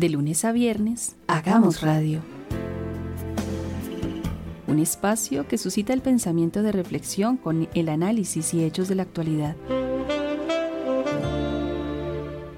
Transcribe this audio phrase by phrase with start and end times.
[0.00, 2.22] De lunes a viernes, Hagamos Radio.
[4.66, 9.02] Un espacio que suscita el pensamiento de reflexión con el análisis y hechos de la
[9.02, 9.56] actualidad.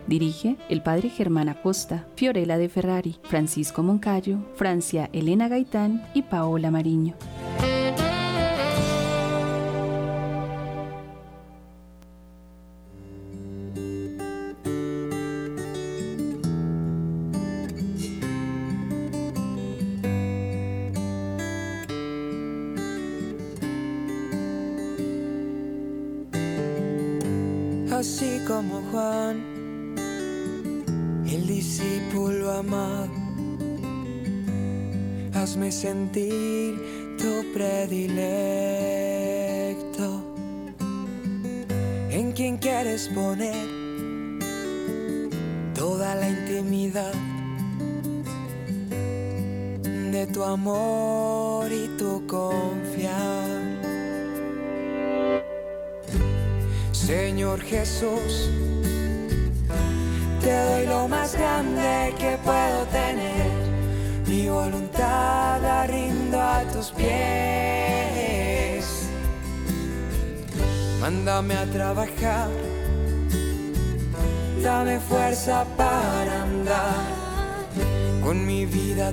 [0.07, 6.71] Dirige el padre Germán Acosta, Fiorella de Ferrari, Francisco Moncayo, Francia Elena Gaitán y Paola
[6.71, 7.17] Mariño.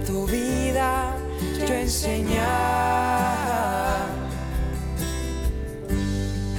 [0.09, 1.15] Tu vida,
[1.67, 2.39] yo enseñar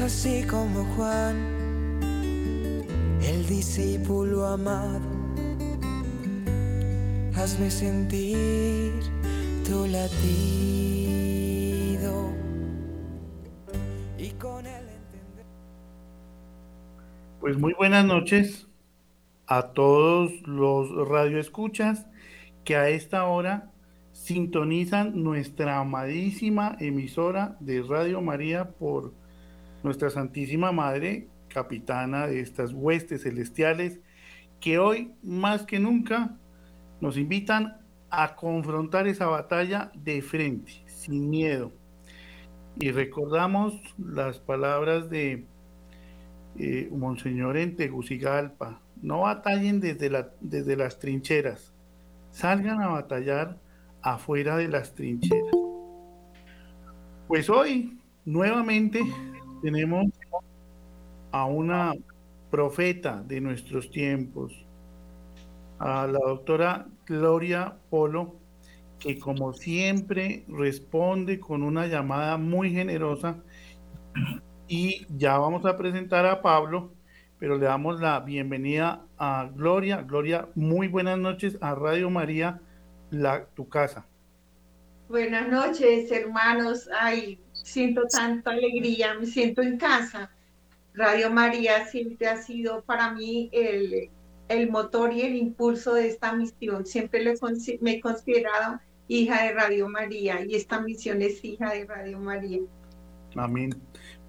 [0.04, 1.36] así como Juan,
[3.22, 5.00] el discípulo amado.
[7.34, 8.92] Hazme sentir
[9.66, 10.12] tu latido
[14.16, 15.46] y con él entender.
[17.40, 18.68] Pues muy buenas noches
[19.48, 22.09] a todos los radioescuchas
[22.70, 23.72] que a esta hora
[24.12, 29.12] sintonizan nuestra amadísima emisora de Radio María por
[29.82, 33.98] nuestra Santísima Madre, capitana de estas huestes celestiales,
[34.60, 36.36] que hoy más que nunca
[37.00, 37.78] nos invitan
[38.08, 41.72] a confrontar esa batalla de frente, sin miedo.
[42.78, 45.44] Y recordamos las palabras de
[46.56, 51.74] eh, Monseñor en Tegucigalpa, no batallen desde, la, desde las trincheras,
[52.30, 53.58] salgan a batallar
[54.02, 55.54] afuera de las trincheras.
[57.28, 59.00] Pues hoy, nuevamente,
[59.62, 60.06] tenemos
[61.32, 61.94] a una
[62.50, 64.52] profeta de nuestros tiempos,
[65.78, 68.36] a la doctora Gloria Polo,
[68.98, 73.36] que como siempre responde con una llamada muy generosa.
[74.68, 76.92] Y ya vamos a presentar a Pablo,
[77.40, 80.02] pero le damos la bienvenida a Gloria.
[80.02, 82.60] Gloria, muy buenas noches a Radio María,
[83.10, 84.06] la, tu casa.
[85.08, 86.88] Buenas noches, hermanos.
[87.00, 90.30] Ay, siento tanta alegría, me siento en casa.
[90.92, 94.10] Radio María siempre ha sido para mí el,
[94.48, 96.84] el motor y el impulso de esta misión.
[96.84, 97.24] Siempre
[97.80, 102.60] me he considerado hija de Radio María y esta misión es hija de Radio María.
[103.34, 103.70] Amén.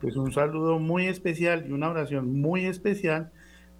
[0.01, 3.31] Pues un saludo muy especial y una oración muy especial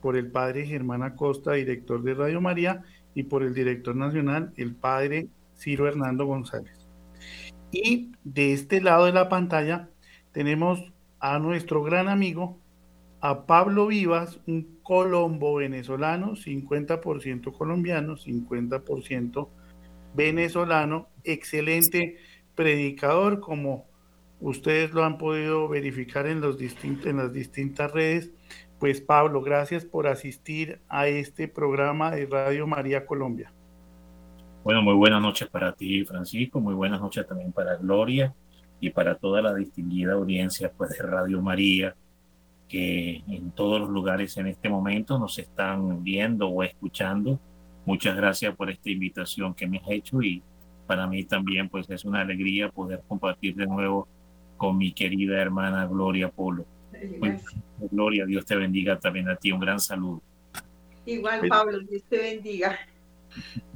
[0.01, 2.83] por el padre Germán Acosta, director de Radio María,
[3.15, 5.27] y por el director nacional, el padre
[5.57, 6.87] Ciro Hernando González.
[7.71, 9.89] Y de este lado de la pantalla
[10.31, 12.59] tenemos a nuestro gran amigo,
[13.19, 19.47] a Pablo Vivas, un colombo venezolano, 50% colombiano, 50%
[20.15, 22.17] venezolano, excelente
[22.55, 23.90] predicador, como
[24.41, 28.31] ustedes lo han podido verificar en, los en las distintas redes.
[28.79, 33.53] Pues Pablo, gracias por asistir a este programa de Radio María Colombia.
[34.63, 38.33] Bueno, muy buenas noches para ti, Francisco, muy buenas noches también para Gloria
[38.79, 41.95] y para toda la distinguida audiencia pues, de Radio María,
[42.67, 47.39] que en todos los lugares en este momento nos están viendo o escuchando.
[47.85, 50.41] Muchas gracias por esta invitación que me has hecho y
[50.87, 54.07] para mí también pues es una alegría poder compartir de nuevo
[54.61, 56.67] con mi querida hermana Gloria Polo.
[57.89, 60.21] Gloria, Dios te bendiga también a ti, un gran saludo.
[61.03, 62.77] Igual, Pablo, Dios te bendiga.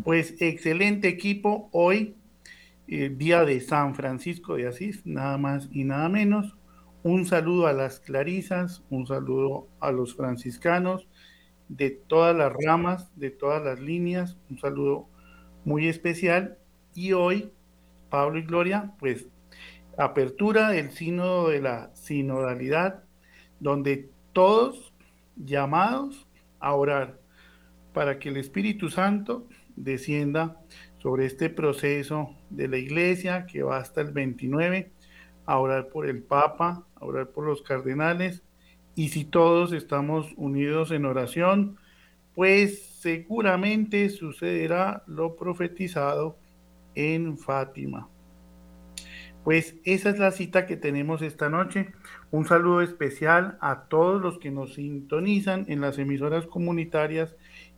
[0.04, 2.14] Pues excelente equipo hoy,
[2.88, 6.56] el día de San Francisco de Asís, nada más y nada menos.
[7.02, 11.08] Un saludo a las clarisas, un saludo a los franciscanos
[11.68, 15.10] de todas las ramas, de todas las líneas, un saludo
[15.64, 16.60] muy especial.
[16.94, 17.52] Y hoy,
[18.12, 19.30] Pablo y Gloria, pues
[19.97, 23.03] apertura del sínodo de la sinodalidad,
[23.59, 24.94] donde todos
[25.36, 26.27] llamados
[26.59, 27.19] a orar
[27.94, 30.57] para que el Espíritu Santo descienda
[30.97, 34.92] sobre este proceso de la iglesia que va hasta el 29,
[35.45, 38.44] a orar por el Papa, a orar por los cardenales,
[38.95, 41.77] y si todos estamos unidos en oración,
[42.33, 46.38] pues seguramente sucederá lo profetizado
[46.95, 48.09] en Fátima.
[49.45, 51.94] Pues esa es la cita que tenemos esta noche.
[52.31, 57.36] Un saludo especial a todos los que nos sintonizan en las emisoras comunitarias,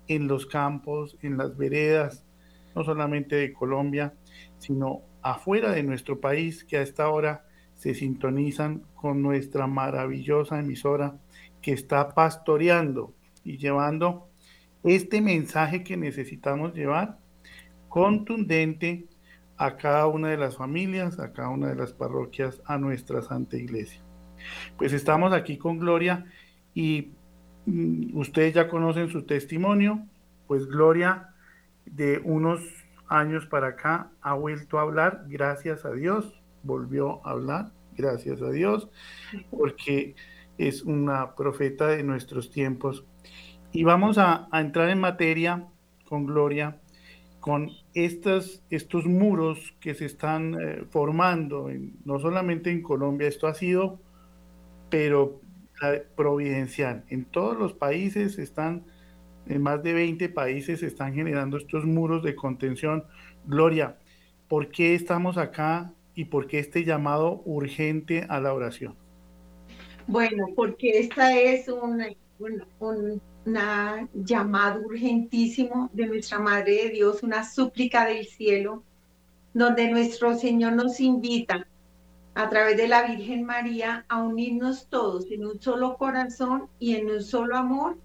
[0.08, 2.26] en los campos, en las veredas,
[2.74, 4.14] no solamente de Colombia,
[4.60, 11.20] sino afuera de nuestro país, que a esta hora se sintonizan con nuestra maravillosa emisora
[11.62, 14.30] que está pastoreando y llevando
[14.86, 17.20] este mensaje que necesitamos llevar
[17.90, 19.10] contundente
[19.58, 23.58] a cada una de las familias, a cada una de las parroquias, a nuestra Santa
[23.58, 24.02] Iglesia.
[24.78, 26.26] Pues estamos aquí con Gloria
[26.74, 27.12] y
[27.66, 30.06] mm, ustedes ya conocen su testimonio,
[30.48, 31.34] pues Gloria
[31.86, 32.62] de unos
[33.08, 38.52] años para acá ha vuelto a hablar, gracias a Dios, volvió a hablar, gracias a
[38.52, 38.90] Dios,
[39.50, 40.16] porque
[40.58, 43.06] es una profeta de nuestros tiempos.
[43.72, 45.68] Y vamos a, entrar en materia
[46.06, 46.80] con Gloria,
[47.40, 47.70] con
[48.06, 51.70] estas, estos muros que se están eh, formando,
[52.06, 54.00] no solamente en Colombia, esto ha sido,
[54.90, 55.42] pero
[56.16, 57.04] providencial.
[57.10, 58.84] En todos los países están,
[59.48, 63.04] en más de 20 países están generando estos muros de contención.
[63.46, 63.98] Gloria,
[64.48, 68.96] ¿por qué estamos acá y por qué este llamado urgente a la oración?
[70.08, 72.02] Bueno, porque esta es un,
[74.14, 78.84] llamado urgentísimo de nuestra Madre de Dios, una súplica del cielo,
[79.54, 81.68] donde nuestro Señor nos invita
[82.36, 87.10] a través de la Virgen María a unirnos todos en un solo corazón y en
[87.10, 87.98] un solo amor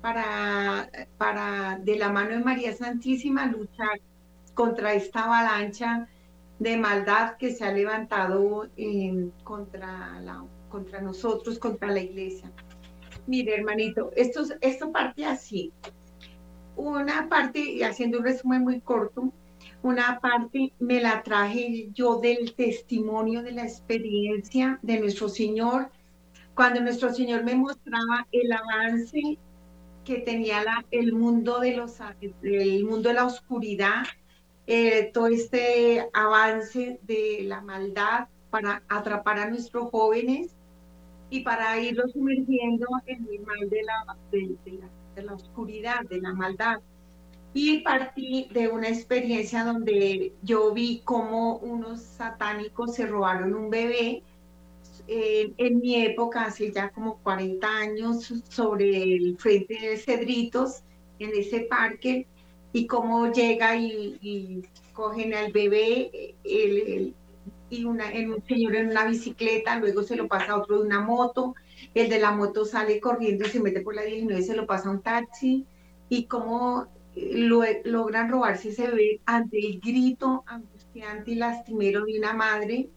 [0.00, 4.00] para, para de la mano de María Santísima luchar
[4.54, 6.08] contra esta avalancha
[6.58, 8.68] de maldad que se ha levantado
[9.44, 12.50] contra, la, contra nosotros, contra la iglesia.
[13.26, 15.72] Mire, hermanito, esto, esto parte así.
[16.76, 19.32] Una parte, haciendo un resumen muy corto,
[19.82, 25.90] una parte me la traje yo del testimonio de la experiencia de nuestro Señor,
[26.54, 29.38] cuando nuestro Señor me mostraba el avance
[30.04, 31.98] que tenía la, el mundo de los
[32.42, 34.02] el mundo de la oscuridad
[34.66, 40.54] eh, todo este avance de la maldad para atrapar a nuestros jóvenes
[41.32, 46.80] y para irlos sumergiendo en el mal de la, de, la, oscuridad, de la maldad.
[47.54, 54.22] Y partí de una experiencia donde yo vi cómo unos satánicos se robaron un bebé
[55.08, 60.82] eh, en mi época, hace ya como 40 años, sobre el frente de Cedritos,
[61.18, 62.26] en ese parque,
[62.74, 64.62] y cómo llega y,
[64.92, 66.34] cogen al bebé
[67.72, 67.98] y un
[68.46, 71.54] señor en una bicicleta, luego se lo pasa a otro de una moto,
[71.94, 74.66] el de la moto sale corriendo y se mete por la 19 y se lo
[74.66, 75.66] pasa a un taxi,
[76.10, 76.86] y cómo
[77.16, 82.90] eh, logran robarse ese bebé ante el grito angustiante y lastimero de una madre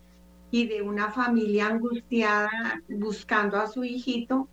[0.51, 4.49] y de una familia angustiada buscando a su hijito.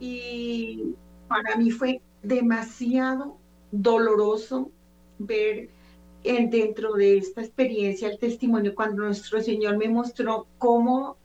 [0.00, 0.94] Y
[1.28, 3.38] para mí fue demasiado
[3.70, 4.70] doloroso
[5.18, 5.70] ver
[6.24, 11.18] dentro de esta experiencia el testimonio cuando nuestro Señor me mostró cómo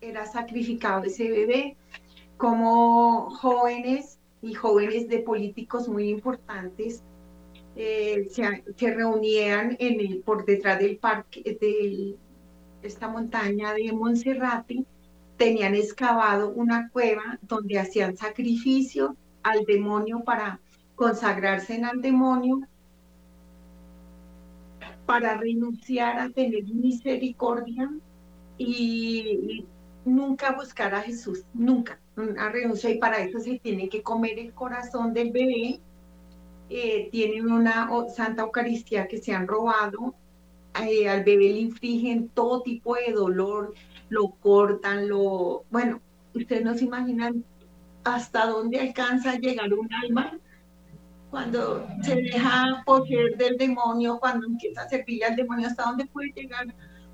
[0.00, 1.76] era sacrificado ese bebé,
[2.38, 7.02] cómo jóvenes y jóvenes de políticos muy importantes
[7.76, 12.16] eh, se, reunían en el, por detrás del parque de
[12.82, 14.84] esta montaña de Monserrate,
[15.36, 20.58] tenían excavado una cueva donde hacían sacrificio al demonio para
[20.94, 22.60] consagrarse en al demonio
[25.06, 27.90] para renunciar a tener misericordia
[28.58, 29.64] y
[30.04, 31.98] nunca buscar a Jesús, nunca,
[32.38, 35.80] a renunciar y para eso se tiene que comer el corazón del bebé.
[36.70, 40.14] Eh, tienen una Santa Eucaristía que se han robado,
[40.80, 43.74] eh, al bebé le infligen todo tipo de dolor,
[44.08, 45.64] lo cortan, lo...
[45.70, 46.00] Bueno,
[46.34, 47.44] ustedes no se imaginan
[48.04, 50.38] hasta dónde alcanza a llegar un alma
[51.32, 56.30] cuando se deja poseer del demonio, cuando empieza a servirle al demonio, hasta dónde puede
[56.32, 56.66] llegar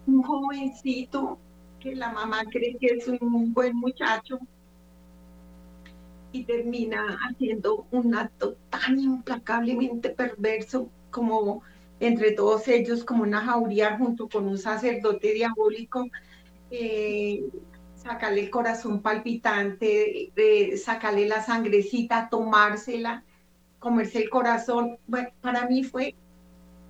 [0.09, 1.39] un jovencito
[1.79, 4.41] que la mamá cree que es un buen muchacho
[6.33, 11.63] y termina haciendo un acto tan implacablemente perverso como
[12.01, 16.09] entre todos ellos, como una jauría junto con un sacerdote diabólico,
[16.73, 17.45] eh,
[17.95, 23.23] sacarle el corazón palpitante, eh, sacarle la sangrecita, tomársela
[23.78, 24.99] comerse el corazón.
[25.06, 26.14] Bueno, para mí fue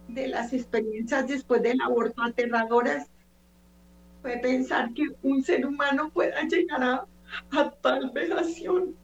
[0.09, 3.09] de las experiencias después del aborto aterradoras,
[4.23, 7.07] fue pensar que un ser humano pueda llegar a,
[7.83, 8.97] tal vejación.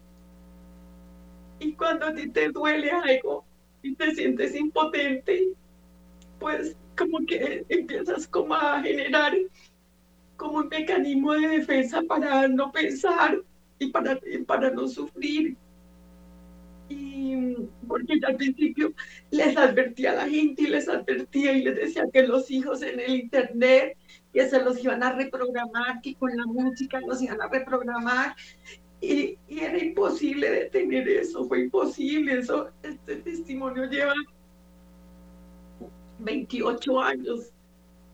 [1.60, 3.44] Y cuando a ti te duele algo
[3.82, 5.52] y te sientes impotente,
[6.38, 9.34] pues como que empiezas como a generar
[10.36, 13.40] como un mecanismo de defensa para no pensar
[13.78, 15.56] y para, para no sufrir.
[16.88, 17.56] Y
[17.88, 18.92] porque al principio
[19.30, 23.00] les advertía a la gente y les advertía y les decía que los hijos en
[23.00, 23.96] el internet
[24.32, 28.34] que se los iban a reprogramar, que con la música los iban a reprogramar.
[29.00, 32.38] Y, y era imposible detener eso, fue imposible.
[32.38, 34.14] Eso, este testimonio lleva
[36.18, 37.52] 28 años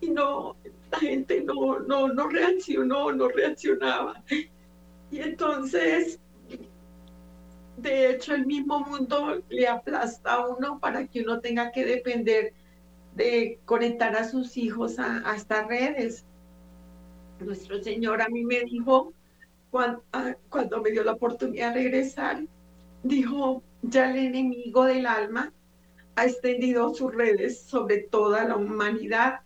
[0.01, 0.57] y no,
[0.91, 4.23] la gente no, no, no reaccionó, no reaccionaba.
[5.11, 6.21] Y entonces,
[7.81, 12.53] de hecho, el mismo mundo le aplasta a uno para que uno tenga que depender
[13.15, 16.25] de conectar a sus hijos a, estas redes.
[17.41, 19.13] Nuestro Señor a mí me dijo,
[19.71, 20.03] cuando,
[20.49, 22.43] cuando me dio la oportunidad de regresar,
[23.03, 25.53] dijo, ya el enemigo del alma
[26.17, 29.41] ha extendido sus redes sobre toda la humanidad.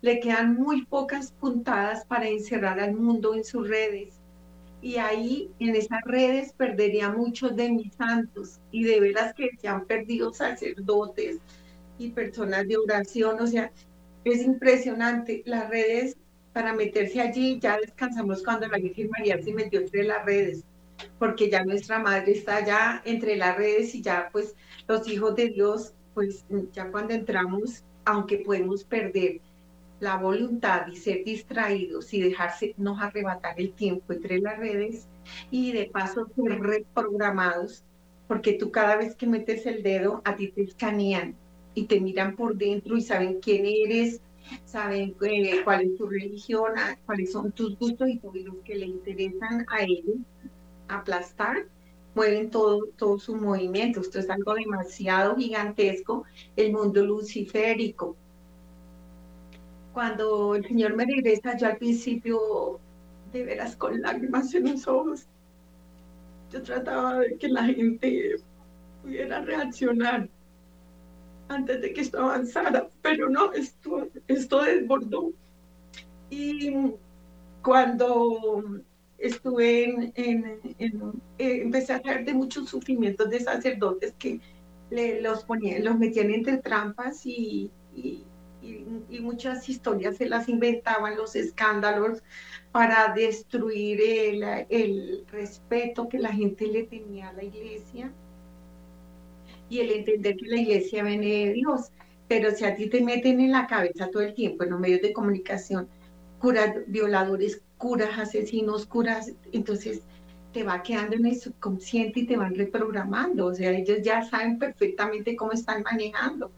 [0.00, 4.23] Le quedan muy pocas puntadas para encerrar al mundo en sus redes.
[4.84, 8.60] Y ahí, en esas redes, perdería muchos de mis santos.
[8.70, 11.38] Y de veras que se han perdido sacerdotes
[11.98, 13.40] y personas de oración.
[13.40, 13.72] O sea,
[14.24, 15.42] es impresionante.
[15.46, 16.18] Las redes,
[16.52, 20.64] para meterse allí, ya descansamos cuando la Virgen María se metió entre las redes
[21.18, 24.54] porque ya nuestra madre está ya entre las redes y ya pues
[24.86, 29.40] los hijos de Dios pues ya cuando entramos, aunque podemos perder
[30.00, 35.08] la voluntad y ser distraídos y dejarse nos arrebatar el tiempo entre las redes
[35.50, 37.84] y de paso ser reprogramados,
[38.28, 41.36] porque tú cada vez que metes el dedo a ti te escanean
[41.74, 44.20] y te miran por dentro y saben quién eres,
[44.64, 46.72] saben eh, cuál es tu religión,
[47.06, 50.16] cuáles son tus gustos y todos los que le interesan a ellos
[50.88, 51.66] aplastar
[52.14, 54.00] mueven todo, todo su movimiento.
[54.00, 56.24] Esto es algo demasiado gigantesco,
[56.56, 58.16] el mundo luciférico.
[59.94, 62.80] Cuando el Señor me regresa, yo al principio,
[63.32, 65.28] de veras con lágrimas en los ojos,
[66.50, 68.36] yo trataba de que la gente
[69.02, 70.28] pudiera reaccionar
[71.48, 75.32] antes de que esto avanzara, pero no, esto, esto desbordó.
[76.28, 76.74] Y
[77.62, 78.82] cuando
[79.18, 80.92] estuve en, eh,
[81.38, 84.40] empecé a saber de muchos sufrimientos de sacerdotes que
[84.90, 87.70] le, los ponían, los metían entre trampas y,
[88.64, 92.22] y, muchas historias se las inventaban, los escándalos
[92.72, 94.00] para destruir
[94.68, 98.12] el, respeto que la gente le tenía a la iglesia
[99.68, 101.90] y el entender que la iglesia viene de Dios.
[102.28, 105.02] Pero si a ti te meten en la cabeza todo el tiempo en los medios
[105.02, 105.88] de comunicación,
[106.38, 110.02] curas violadores, curas asesinos, curas, entonces
[110.54, 114.58] te va quedando en el subconsciente y te van reprogramando, o sea, ellos ya saben
[114.58, 116.52] perfectamente cómo están manejando,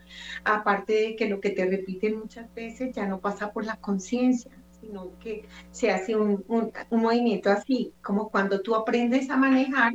[0.44, 4.52] aparte de que lo que te repiten muchas veces ya no pasa por la conciencia,
[4.80, 6.44] sino que se hace un,
[6.90, 9.94] movimiento así, como cuando tú aprendes a manejar,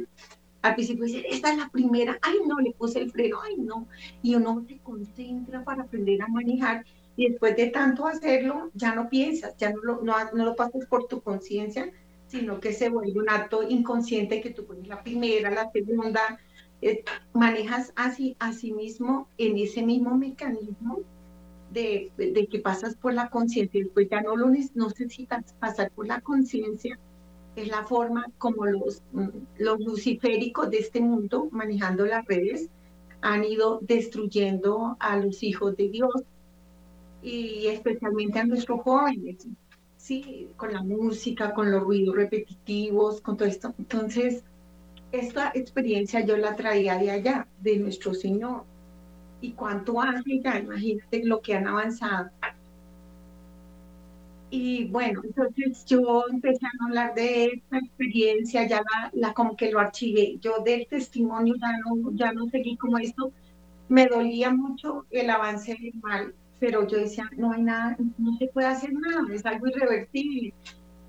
[0.63, 3.87] al principio dices, esta es la primera, ay no, le puse el freno, ay no,
[4.23, 6.83] y uno se concentra para aprender a manejar
[7.15, 10.87] y después de tanto hacerlo, ya no piensas, ya no lo, no, no lo pasas
[10.87, 11.91] por tu conciencia,
[12.31, 16.39] sino que se vuelve un acto inconsciente que tú pones la primera, la segunda,
[16.81, 20.99] eh, manejas así a sí mismo en ese mismo mecanismo
[21.73, 26.21] de, de, que pasas por la conciencia, después ya no lo necesitas pasar por la
[26.21, 26.97] conciencia,
[27.57, 29.27] es la forma como los, mm,
[29.59, 32.69] los luciféricos de este mundo, manejando las redes,
[33.21, 36.23] han ido destruyendo a los hijos de Dios,
[37.21, 39.47] y especialmente a nuestros jóvenes,
[40.57, 43.73] con la música, con los ruidos repetitivos, con todo esto.
[43.77, 44.43] Entonces,
[45.11, 48.63] esta experiencia yo la traía de allá, de nuestro Señor.
[49.41, 50.59] ¿Y cuánto hace ya?
[50.59, 52.29] Imagínate lo que han avanzado.
[54.49, 59.71] Y bueno, entonces yo empecé a hablar de esta experiencia, ya la, la como que
[59.71, 60.37] lo archivé.
[60.41, 63.31] Yo del testimonio ya no, ya no seguí como esto.
[63.87, 68.47] Me dolía mucho el avance del mal, pero yo decía, no hay nada, no se
[68.49, 70.53] puede hacer nada, es algo irreversible.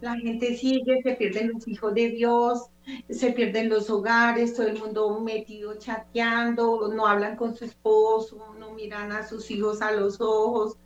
[0.00, 2.70] La gente sigue, se pierden los hijos de Dios,
[3.10, 8.72] se pierden los hogares, todo el mundo metido chateando, no hablan con su esposo, no
[8.72, 10.78] miran a sus hijos a los ojos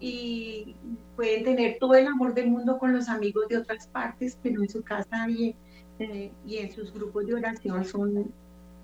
[0.00, 0.74] y
[1.14, 4.68] pueden tener todo el amor del mundo con los amigos de otras partes, pero en
[4.70, 5.54] su casa y,
[5.98, 8.32] eh, y en sus grupos de oración son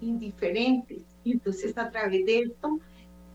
[0.02, 2.78] indiferentes Y entonces a través de esto,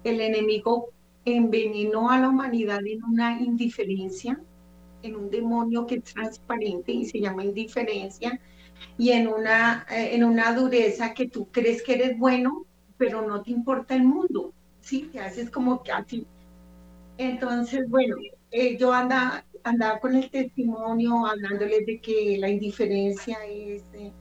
[0.03, 0.91] el enemigo
[1.25, 4.39] envenenó a la humanidad en una indiferencia,
[5.03, 8.39] en un demonio que es transparente y se llama indiferencia,
[8.97, 12.65] y en una, eh, en una dureza que tú crees que eres bueno,
[12.97, 15.09] pero no te importa el mundo, ¿sí?
[15.11, 16.25] Te haces como que así.
[17.17, 18.15] Entonces, bueno,
[18.51, 24.11] eh, yo andaba, andaba con el testimonio hablándoles de que la indiferencia es eh,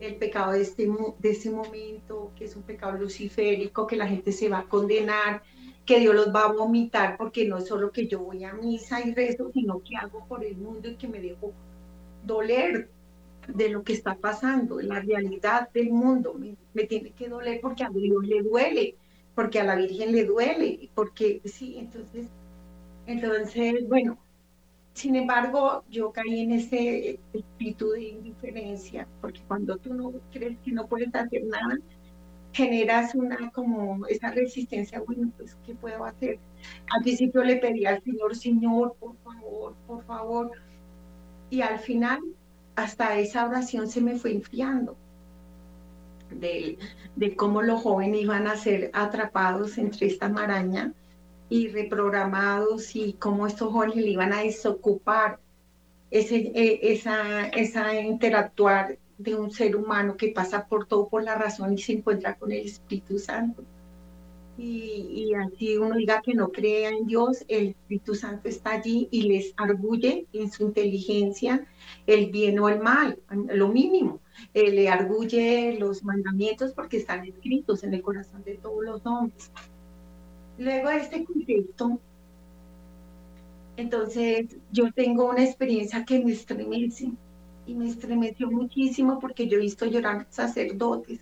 [0.00, 4.32] el pecado de este, de este momento, que es un pecado luciférico, que la gente
[4.32, 5.42] se va a condenar,
[5.86, 9.00] que Dios los va a vomitar, porque no es solo que yo voy a misa
[9.00, 11.52] y rezo, sino que hago por el mundo y que me dejo
[12.24, 12.90] doler
[13.46, 16.34] de lo que está pasando, la realidad del mundo.
[16.74, 18.96] Me, tiene que doler porque a Dios le duele,
[19.34, 22.26] porque a la Virgen le duele, porque sí, entonces,
[23.06, 24.18] entonces, bueno,
[24.92, 30.72] sin embargo, yo caí en ese espíritu de indiferencia, porque cuando tú no crees que
[30.72, 31.78] no puedes hacer nada,
[32.56, 36.38] generas una como esa resistencia, bueno, pues, ¿qué puedo hacer?
[36.90, 40.52] Al principio le pedí al Señor, Señor, por favor, por favor,
[41.50, 42.20] y al final
[42.74, 44.96] hasta esa oración se me fue enfriando
[46.30, 46.78] de,
[47.14, 50.94] de cómo los jóvenes iban a ser atrapados entre esta maraña
[51.50, 55.38] y reprogramados y cómo estos jóvenes le iban a desocupar
[56.10, 61.34] ese, e, esa, esa interactuar de un ser humano que pasa por todo por la
[61.34, 63.64] razón y se encuentra con el Espíritu Santo.
[64.58, 69.06] Y, y, así uno diga que no crea en Dios, el Espíritu Santo está allí
[69.10, 71.66] y les arguye en su inteligencia
[72.06, 74.20] el bien o el mal, lo mínimo.
[74.54, 79.50] Eh, le arguye los mandamientos porque están escritos en el corazón de todos los hombres.
[80.58, 82.00] Luego de este contexto,
[83.76, 87.12] entonces yo tengo una experiencia que me estremece
[87.66, 91.20] y me estremeció muchísimo porque yo he visto llorar sacerdotes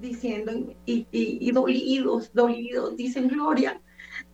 [0.00, 0.52] diciendo
[0.84, 3.80] y, y, dolidos, dolidos, dicen Gloria,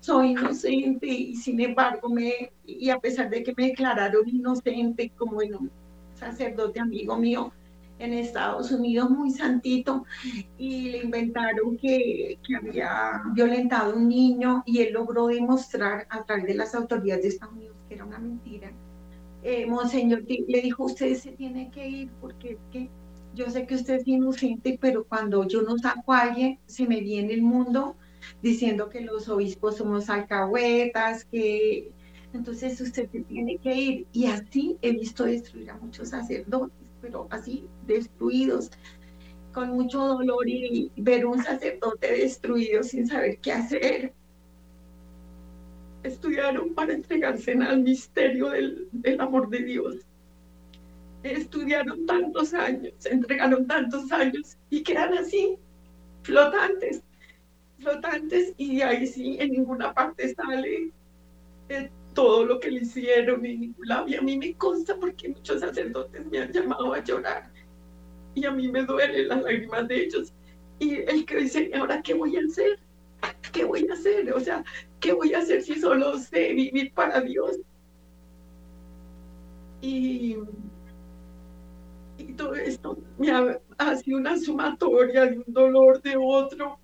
[0.01, 5.43] soy inocente y sin embargo me, y a pesar de que me declararon inocente como
[5.43, 5.71] en un
[6.15, 7.53] sacerdote amigo mío,
[7.99, 10.05] en Estados Unidos muy santito
[10.57, 16.25] y le inventaron que, que, había violentado a un niño y él logró demostrar a
[16.25, 18.71] través de las autoridades de Estados Unidos que era una mentira.
[19.43, 22.91] Eh, Monseñor le dijo, usted se tiene que ir porque es que
[23.35, 27.01] yo sé que usted es inocente, pero cuando yo no saco a alguien, se me
[27.01, 27.97] viene el mundo
[28.43, 31.93] diciendo que los obispos somos alcahuetas, que
[32.33, 34.07] entonces usted se tiene que ir.
[34.13, 38.71] Y así he visto destruir a muchos sacerdotes pero así destruidos,
[39.53, 44.13] con mucho dolor y ver un sacerdote destruido sin saber qué hacer.
[46.09, 49.97] Estudiaron para entregarse al misterio del, del amor de Dios.
[51.23, 55.57] Estudiaron tantos años, entregaron tantos años y quedan así,
[56.23, 57.03] flotantes,
[57.79, 60.93] flotantes y ahí sí en ninguna parte sale
[62.15, 63.75] todo lo que le hicieron y,
[64.07, 67.51] y a mí me consta porque muchos sacerdotes me han llamado a llorar
[68.35, 70.33] y a mí me duelen las lágrimas de ellos.
[70.79, 72.79] Y el que dice, ¿ahora qué voy a hacer?
[73.53, 74.33] ¿Qué voy a hacer?
[74.33, 74.65] O sea,
[75.01, 77.59] ¿qué voy a hacer si solo sé vivir para Dios?
[79.81, 80.37] Y,
[82.19, 86.79] y todo esto me ha, ha sido una sumatoria de un dolor de otro.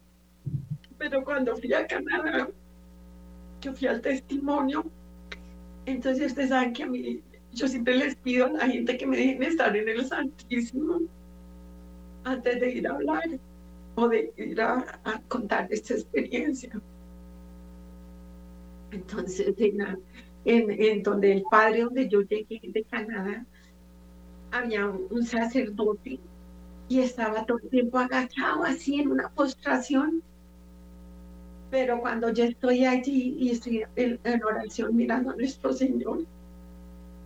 [0.98, 2.48] Pero cuando fui a Canadá,
[3.60, 4.84] que fui al testimonio,
[5.86, 9.16] entonces ustedes saben que a mí, yo siempre les pido a la gente que me
[9.16, 11.00] dejen estar en el Santísimo
[12.24, 13.22] antes de ir a hablar
[13.94, 16.80] o de ir a, contar esta experiencia.
[18.90, 19.98] Entonces, en,
[20.44, 23.44] en, donde el padre donde yo llegué de Canadá,
[24.50, 26.20] había un, sacerdote
[26.88, 30.22] y estaba todo el tiempo agachado así en una postración
[31.74, 36.24] pero cuando yo estoy allí y estoy en, oración mirando a nuestro Señor,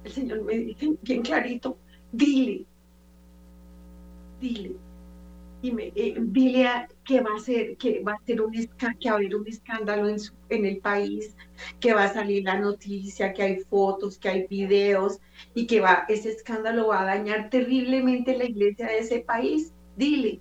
[0.05, 1.77] el Señor me dice bien clarito,
[2.11, 2.65] dile,
[4.41, 4.75] dile,
[5.61, 9.13] y me, eh, dile que va a ser, que va a ser un que va
[9.13, 10.17] a haber un escándalo en,
[10.51, 11.35] en el país,
[11.81, 15.19] que va a salir la noticia, que hay fotos, que hay videos
[15.55, 19.73] y que va, ese escándalo va a dañar terriblemente la iglesia de ese país.
[19.97, 20.41] Dile,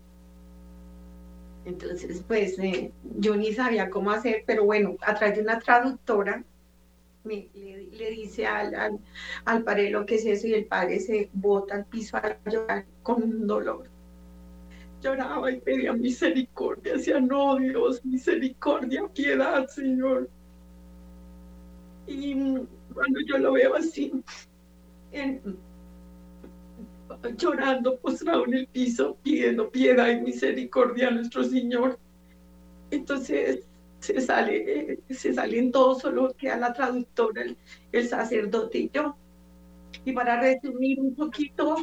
[1.68, 6.44] entonces, pues eh, yo ni sabía cómo hacer, pero bueno, a través de una traductora
[7.26, 9.02] le, dice al,
[9.44, 12.86] al, padre lo que es eso y el padre se bota al piso a llorar
[13.04, 13.90] con dolor.
[15.02, 20.30] Lloraba y pedía misericordia, decía, no Dios, misericordia, piedad, Señor.
[22.08, 22.34] Y
[22.94, 24.12] cuando yo lo veo así,
[27.38, 32.00] llorando, postrado en el piso, pidiendo piedad y misericordia a nuestro Señor.
[32.92, 33.66] Entonces
[34.00, 37.44] se sale, se salen todos, solo queda la traductora,
[37.92, 39.16] el, sacerdote y yo.
[40.06, 41.78] Y para resumir un poquito,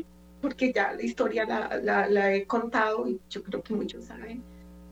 [0.44, 4.42] porque ya la historia la, la, he contado y yo creo que muchos saben,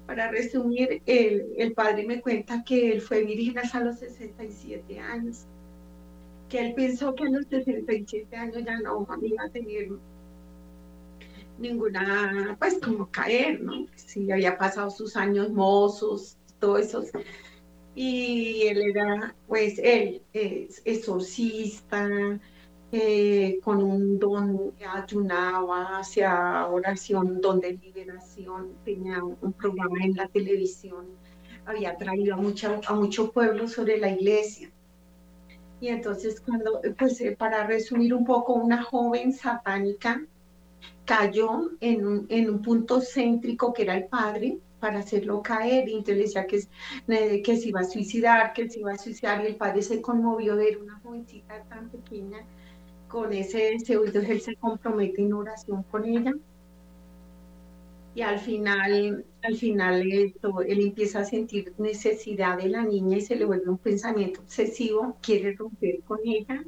[0.07, 5.45] para resumir, el, el padre me cuenta que él fue virgen hasta los 67 años,
[6.49, 9.91] que él pensó que a los 67 años ya no iba a tener
[11.59, 13.87] ninguna, pues como caer, ¿no?
[13.95, 17.05] Si había pasado sus años mozos, todo eso.
[17.95, 22.09] Y él era, pues, él es exorcista,
[22.95, 30.29] eh, con un don, ayunaba hacia oración, don de liberación, tenía un programa en la
[30.29, 31.07] televisión,
[31.65, 34.71] había traído a, mucha, a mucho pueblo sobre la iglesia.
[35.81, 40.23] Y entonces, cuando, pues, eh, para resumir un poco, una joven satánica
[41.07, 45.95] cayó en un, en un punto céntrico que era el padre para hacerlo caer y
[45.95, 46.63] entonces decía que,
[47.09, 50.03] eh, que se iba a suicidar, que se iba a suicidar y el padre se
[50.03, 52.45] conmovió de ver una jovencita tan pequeña
[53.13, 56.33] con ese deseo, entonces él se compromete en oración con ella.
[58.15, 63.21] Y al final, al final esto, él empieza a sentir necesidad de la niña y
[63.21, 66.65] se le vuelve un pensamiento obsesivo, quiere romper con ella,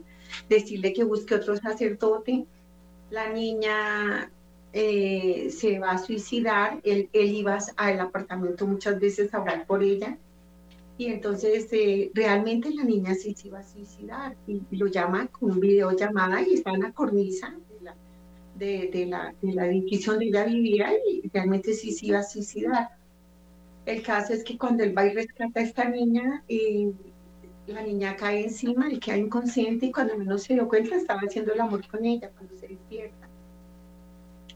[0.49, 2.45] decirle que busque otro sacerdote.
[3.11, 4.31] La niña
[4.75, 10.19] eh, se va a suicidar, él, iba al apartamento muchas veces a hablar por ella,
[10.97, 15.59] y entonces eh, realmente la niña sí se iba a suicidar, y, lo llama con
[15.59, 17.55] videollamada y está en la cornisa
[18.59, 22.91] de la, de, la, edificio donde ella vivía, y realmente sí se iba a suicidar.
[23.87, 26.93] El caso es que cuando él va y rescata a esta niña, eh,
[27.67, 31.53] la niña cae encima, y queda inconsciente y cuando menos se dio cuenta estaba haciendo
[31.53, 33.29] el amor con ella cuando se despierta.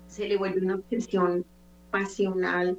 [0.07, 1.45] Se le vuelve una obsesión
[1.91, 2.79] pasional,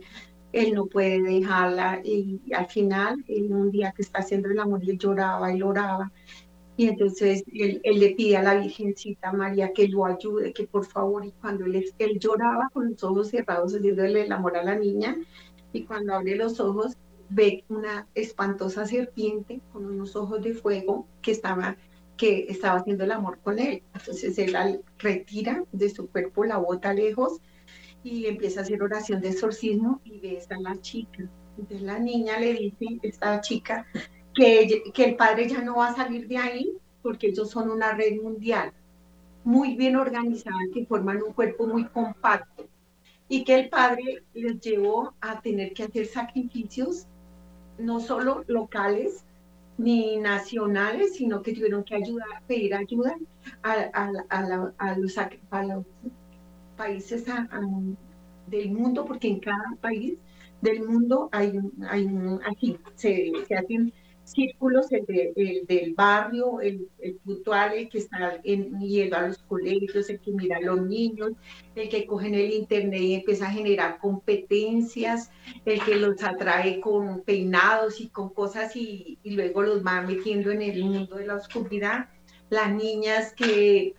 [0.51, 4.81] él no puede dejarla y al final, en un día que está haciendo el amor,
[4.83, 6.11] él lloraba y oraba.
[6.77, 11.25] Y entonces él, le pide a la Virgencita María que lo ayude, que por favor,
[11.25, 15.17] y cuando él, él lloraba con los ojos cerrados, haciéndole el amor a la niña,
[15.73, 16.95] y cuando abre los ojos,
[17.29, 21.77] ve una espantosa serpiente con unos ojos de fuego que estaba,
[22.15, 23.83] que estaba haciendo el amor con él.
[23.93, 27.41] Entonces él retira de su cuerpo la bota lejos
[28.03, 31.23] y empieza a hacer oración de exorcismo y ve a la chica.
[31.57, 33.85] Entonces la niña le dice, esta chica,
[34.33, 37.93] que, que el padre ya no va a salir de ahí porque ellos son una
[37.93, 38.73] red mundial
[39.43, 42.67] muy bien organizada que forman un cuerpo muy compacto
[43.27, 47.07] y que el padre les llevó a tener que hacer sacrificios
[47.77, 49.23] no solo locales
[49.77, 53.15] ni nacionales, sino que tuvieron que ayudar, pedir ayuda
[53.63, 55.17] a, los,
[56.79, 57.25] países
[58.47, 60.17] del mundo, porque en cada país
[60.61, 67.15] del mundo hay, hay un, aquí se, se hacen círculos, el, del barrio, el, el
[67.15, 71.31] puntual, el que está en, yendo a los colegios, el que mira a los niños,
[71.75, 75.31] el que coge en el internet y empieza a generar competencias,
[75.65, 80.51] el que los atrae con peinados y con cosas y, y luego los va metiendo
[80.51, 82.09] en el mundo de la oscuridad.
[82.49, 83.95] Las niñas que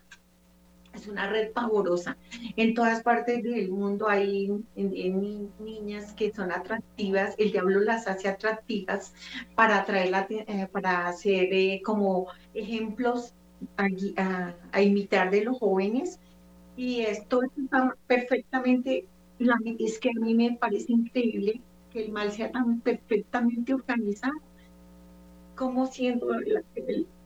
[0.95, 2.17] es una red pavorosa.
[2.57, 9.15] En todas partes del mundo hay niñas que son atractivas, el diablo las hace atractivas
[9.55, 13.35] para atraer eh, para hacer eh, como ejemplos
[13.77, 16.19] a, imitar de los jóvenes.
[16.77, 19.07] Y esto está perfectamente,
[19.79, 21.61] es que a mí me parece increíble
[21.93, 24.35] que el mal sea tan perfectamente organizado,
[25.57, 26.29] como siendo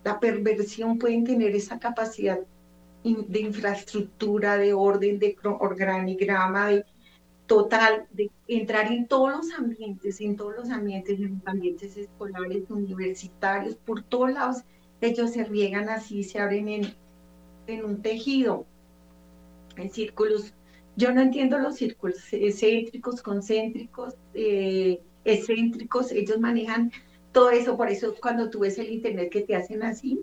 [0.02, 2.40] la perversión pueden tener esa capacidad
[3.04, 6.84] de infraestructura, de orden, de organigrama, de
[7.46, 12.70] total, de entrar en todos los ambientes, en todos los ambientes, en los ambientes escolares,
[12.70, 14.56] universitarios, por todos lados,
[15.02, 16.94] ellos se riegan así, se abren en,
[17.66, 18.64] en un tejido,
[19.76, 20.54] en círculos.
[20.96, 26.90] Yo no entiendo los círculos excéntricos, concéntricos, eh, excéntricos, ellos manejan
[27.32, 30.22] todo eso, por eso cuando tú ves el internet que te hacen así,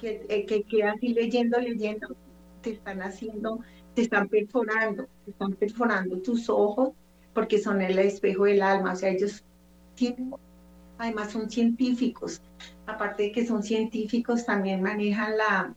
[0.00, 0.64] que, eh, que
[1.08, 2.16] leyendo, leyendo,
[2.62, 3.60] te están haciendo,
[3.94, 6.90] te están perforando, te están perforando tus ojos
[7.34, 9.44] porque son el espejo del alma, o sea, ellos
[9.94, 10.32] tienen,
[10.98, 12.40] además son científicos,
[12.86, 15.74] aparte de que son científicos, también manejan la,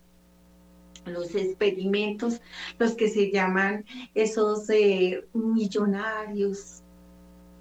[1.05, 2.41] los experimentos,
[2.79, 6.81] los que se llaman esos eh, millonarios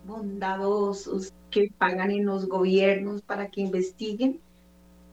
[0.07, 4.40] bondadosos que pagan en los gobiernos para que investiguen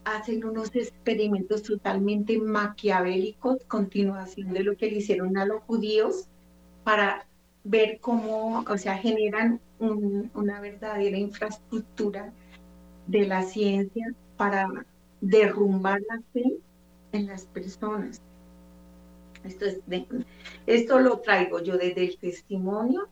[0.04, 6.26] hacen unos experimentos totalmente maquiavélicos, continuación de lo que le hicieron a los judíos,
[6.84, 7.26] para
[7.64, 12.32] ver cómo, o sea, generan una verdadera infraestructura
[13.06, 14.68] de la ciencia para
[15.20, 16.56] derrumbar la fe
[17.12, 18.20] en las personas.
[19.44, 19.78] Esto, es
[20.66, 23.08] esto lo traigo yo desde el testimonio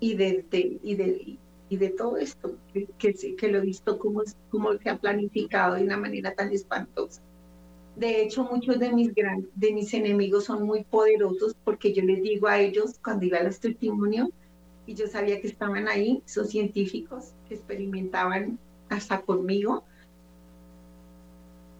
[0.00, 1.38] y, desde, y, de,
[1.72, 5.84] y de todo esto, que, que, lo he visto como, como se ha planificado de
[5.84, 7.22] una manera tan espantosa.
[7.96, 12.22] De hecho, muchos de mis, gran, de mis enemigos son muy poderosos porque yo les
[12.22, 14.28] digo a ellos cuando iba a los testimonios,
[14.86, 18.58] y yo sabía que estaban ahí, son científicos que experimentaban
[18.90, 19.82] hasta conmigo.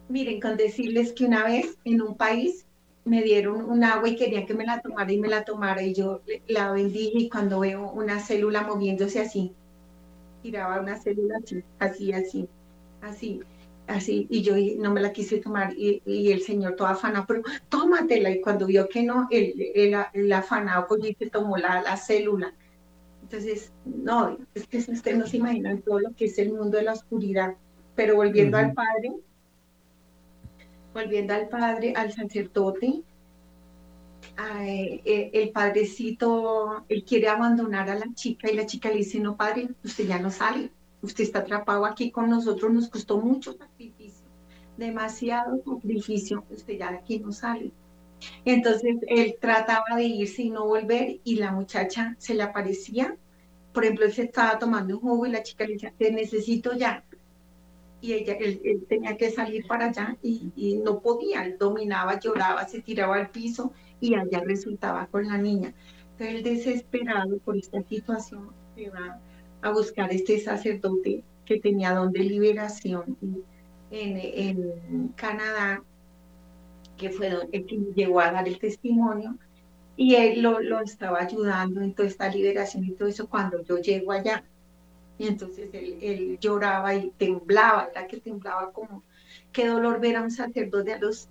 [0.09, 2.65] Miren, con decirles que una vez en un país
[3.05, 5.93] me dieron un agua y querían que me la tomara y me la tomara y
[5.93, 9.55] yo la bendije y cuando veo una célula moviéndose así,
[10.43, 12.49] tiraba una célula así, así, así,
[13.01, 13.41] así,
[13.87, 18.31] así, y yo no me la quise tomar y, el señor todo afanado, pero tómatela
[18.31, 22.53] y cuando vio que no, el, el, el afanado y se tomó la, la célula.
[23.23, 26.85] Entonces, no, es que usted no se imagina todo lo que es el mundo de
[26.85, 27.55] la oscuridad,
[27.95, 29.13] pero volviendo al Padre,
[30.93, 33.03] volviendo al padre, al sacerdote,
[34.39, 39.37] eh, el padrecito, él quiere abandonar a la chica y la chica le dice, no
[39.37, 40.71] padre, usted ya no sale,
[41.03, 44.27] usted está atrapado aquí con nosotros, nos costó mucho sacrificio,
[44.77, 47.73] demasiado sacrificio, usted ya de aquí no sale.
[48.45, 53.17] Entonces él trataba de irse y no volver y la muchacha se le aparecía,
[53.73, 56.75] por ejemplo, él se estaba tomando un jugo y la chica le decía, te necesito
[56.75, 57.05] ya,
[58.03, 62.83] y ella, él, tenía que salir para allá y, no podía, él dominaba, lloraba, se
[62.83, 65.73] tiraba al piso y allá resultaba con la niña.
[66.13, 69.19] Entonces él desesperado por esta situación se va
[69.63, 73.17] a buscar este sacerdote que tenía don de liberación
[73.91, 75.83] en, en Canadá,
[76.99, 79.39] que fue el que llegó a dar el testimonio,
[79.97, 83.79] y él lo, lo estaba ayudando en toda esta liberación y todo eso cuando yo
[83.79, 84.45] llego allá
[85.23, 89.05] y entonces él, lloraba y temblaba, era que temblaba como,
[89.53, 91.29] qué dolor ver a un sacerdote a los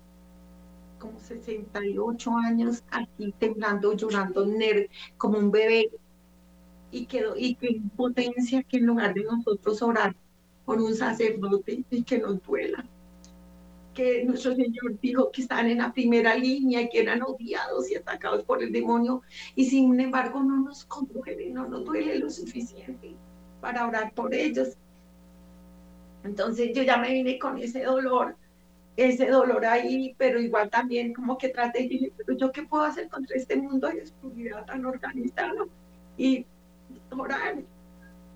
[1.02, 4.46] como 68 años aquí temblando, llorando,
[5.16, 5.90] como un bebé.
[6.92, 10.14] Y, quedó, y qué impotencia que en lugar de nosotros orar
[10.64, 12.84] por un sacerdote y que nos duela.
[13.94, 17.96] Que nuestro Señor dijo que están en la primera línea y que eran odiados y
[17.96, 19.22] atacados por el demonio.
[19.56, 23.16] Y sin embargo no nos conduele, no nos duele lo suficiente
[23.60, 24.76] para orar por ellos.
[26.22, 28.36] Entonces yo ya me vine con ese dolor,
[28.96, 32.84] ese dolor ahí, pero igual también como que traté de decir, pero yo qué puedo
[32.84, 35.68] hacer contra este mundo de oscuridad tan organizado
[36.16, 36.46] y
[37.10, 37.56] orar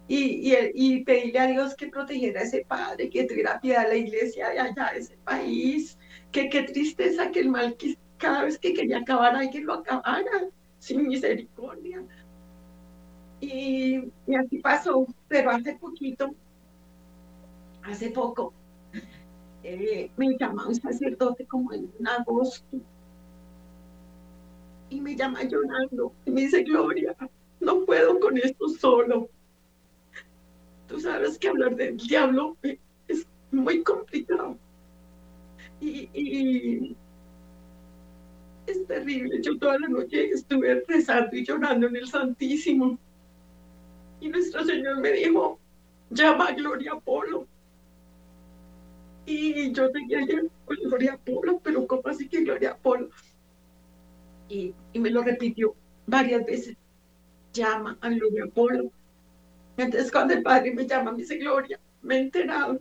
[0.08, 3.88] y, y, y, pedirle a Dios que protegiera a ese padre, que tuviera piedad a
[3.88, 5.98] la iglesia de allá, de ese país,
[6.30, 10.48] que qué tristeza que el mal que cada vez que quería acabar alguien lo acabara
[10.78, 12.02] sin misericordia.
[13.40, 13.98] Y,
[14.34, 16.34] así pasó, pero hace poquito,
[17.82, 18.54] hace poco,
[19.68, 22.78] eh, me llama un sacerdote como en agosto
[24.88, 27.16] y me llama llorando y me dice, Gloria,
[27.58, 29.28] no puedo con esto solo.
[30.86, 32.56] Tú sabes que hablar del diablo
[33.08, 34.56] es muy complicado.
[35.80, 36.96] Y, y,
[38.68, 39.42] es terrible.
[39.42, 42.96] Yo toda la noche estuve rezando y llorando en el Santísimo.
[44.20, 45.58] Y nuestro Señor me dijo,
[46.10, 47.48] llama a Gloria Polo.
[49.26, 53.10] Y yo tenía ayer con Gloria Polo, pero ¿cómo así que Gloria Polo?
[54.48, 55.74] Y, y me lo repitió
[56.06, 56.76] varias veces,
[57.52, 58.90] llama a Gloria Polo.
[59.76, 62.78] Entonces cuando el padre me llama, me dice, Gloria, me he enterado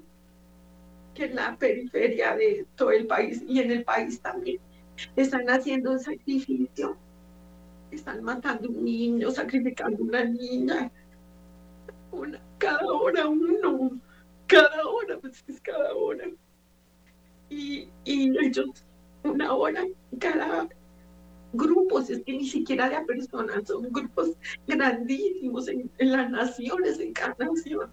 [1.16, 4.60] que en la periferia de todo el país y en el país también
[5.16, 6.96] están haciendo un sacrificio,
[7.90, 10.92] están matando un niño, sacrificando una niña,
[12.58, 14.00] cada hora uno,
[14.48, 16.26] cada hora, pues es cada hora.
[17.50, 18.84] Y, y ellos,
[19.24, 19.86] una hora,
[20.20, 20.68] cada
[21.56, 24.32] grupos, es que ni siquiera de personas, son grupos
[24.68, 27.90] grandísimos en, las naciones, en cada nación.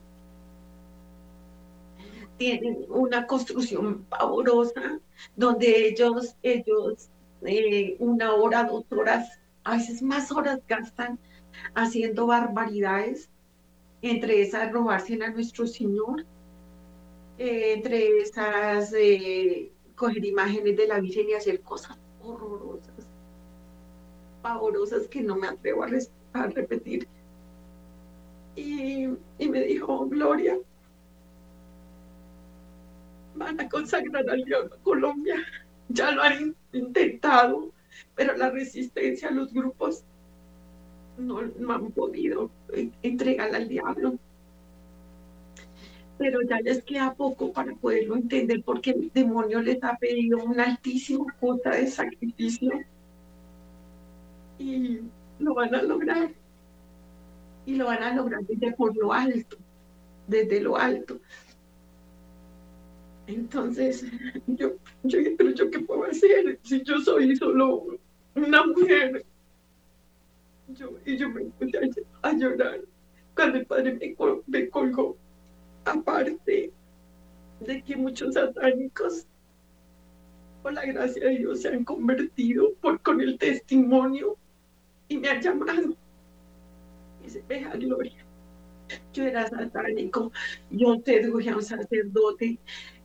[2.38, 5.00] Tienen una construcción pavorosa
[5.36, 7.08] donde ellos, ellos,
[7.42, 11.18] eh, una hora, dos horas, a veces más horas gastan
[11.74, 13.30] haciendo barbaridades
[14.00, 16.26] entre esas robarse a nuestro Señor,
[17.38, 23.06] eh, entre esas eh, coger imágenes de la Virgen y hacer cosas horrorosas,
[24.42, 27.06] pavorosas que no me atrevo a, repetir.
[28.54, 30.58] Y, me dijo, Gloria,
[33.34, 35.36] van a consagrar al diablo a Colombia.
[35.88, 37.70] Ya lo han intentado,
[38.14, 40.04] pero la resistencia a los grupos
[41.18, 41.40] no,
[41.70, 42.50] han podido
[43.02, 44.18] entregar al diablo.
[46.22, 50.62] Pero ya les queda poco para poderlo entender porque el demonio les ha pedido una
[50.62, 52.70] altísima cuota de sacrificio
[54.56, 55.00] y
[55.40, 56.30] lo van a lograr.
[57.66, 59.56] Y lo van a lograr desde por lo alto,
[60.28, 61.18] desde lo alto.
[63.26, 64.04] Entonces,
[64.46, 67.98] yo, yo, pero yo qué puedo hacer si yo soy solo
[68.36, 69.24] una mujer.
[70.68, 71.80] Yo, y yo me puse
[72.22, 72.80] a, llorar
[73.34, 75.16] cuando el padre me, me colgó.
[75.84, 76.72] Aparte
[77.60, 79.26] de que muchos satánicos,
[80.62, 84.36] por la gracia de Dios, se han convertido por, con el testimonio
[85.08, 85.96] y me han llamado.
[87.24, 87.42] Y se
[87.78, 88.24] gloria.
[89.12, 90.32] Yo era satánico,
[90.70, 92.58] yo seduje a un sacerdote,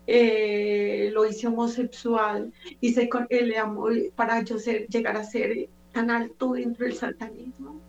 [0.06, 6.12] eh, lo hice homosexual, hice con él amor para yo ser, llegar a ser tan
[6.12, 7.80] alto dentro del satanismo.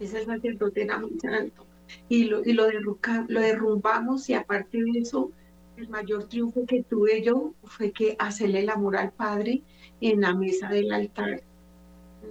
[0.00, 1.66] Ese sacerdote era muy santo
[2.08, 5.32] y lo, y lo, lo derrumbamos y aparte de eso,
[5.76, 9.62] el mayor triunfo que tuve yo fue que hacerle el amor al Padre
[10.00, 11.42] en la mesa del altar.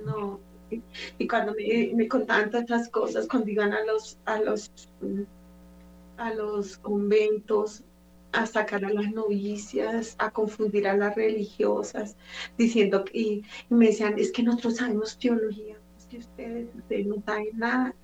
[0.06, 0.40] No,
[1.18, 4.72] y cuando me, me contaban tantas cosas, cuando iban a los, a los,
[6.18, 7.84] a los conventos,
[8.32, 12.16] a sacar a las novicias, a confundir a las religiosas,
[12.58, 17.22] diciendo que, y, me decían, es que nosotros sabemos teología, es que ustedes, ustedes no
[17.26, 17.96] saben nada.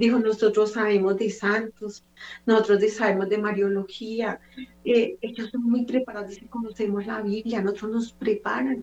[0.00, 2.04] Dijo, nosotros sabemos de santos,
[2.46, 4.40] nosotros sabemos de mariología,
[4.82, 8.82] eh, ellos son muy preparados y conocemos la Biblia, nosotros nos preparan,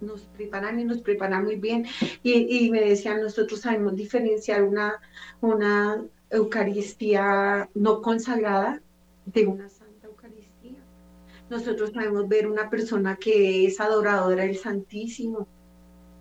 [0.00, 1.86] nos preparan y nos preparan muy bien.
[2.22, 5.00] Y, y me decían, nosotros sabemos diferenciar una,
[5.40, 8.80] una Eucaristía no consagrada
[9.26, 9.68] de una
[11.50, 15.48] nosotros sabemos ver una persona que es adoradora del Santísimo.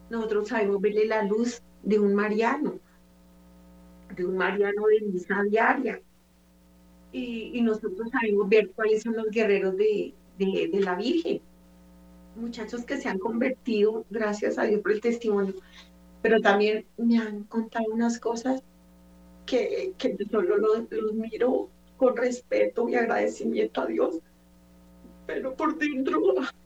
[0.10, 2.80] Nosotros sabemos verle la luz de un mariano,
[4.18, 6.02] de un mariano de misa diaria.
[7.12, 10.14] Y, nosotros sabemos ver cuáles son los guerreros de,
[10.74, 11.42] la Virgen.
[12.36, 15.56] Muchachos que se han convertido, gracias a Dios por el testimonio,
[16.22, 18.62] pero también me han contado unas cosas
[19.46, 24.20] que, que solo los miro con respeto y agradecimiento a Dios
[25.28, 26.20] pero por dentro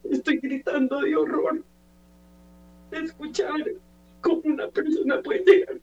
[0.03, 1.63] estoy gritando de horror.
[2.91, 3.59] Escuchar
[4.21, 5.81] cómo una persona puede llegar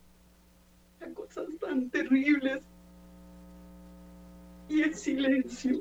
[1.14, 2.60] cosas tan terribles.
[4.68, 5.80] Y en silencio,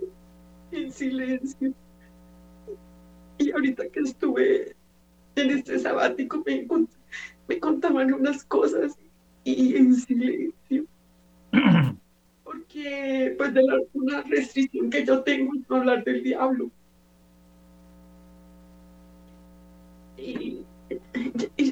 [0.71, 1.73] en silencio.
[3.37, 4.75] Y ahorita que estuve
[5.35, 6.65] en este sabático me,
[7.47, 8.97] me contaban unas cosas
[9.43, 10.85] y en silencio.
[12.43, 16.71] Porque pues de la, una restricción que yo tengo es no hablar del diablo.
[20.17, 20.63] y,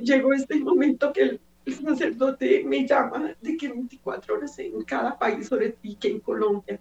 [0.02, 1.42] llegó este momento que el,
[1.74, 6.80] sacerdote me llama de que 24 horas en cada país, sobre ti que en Colombia,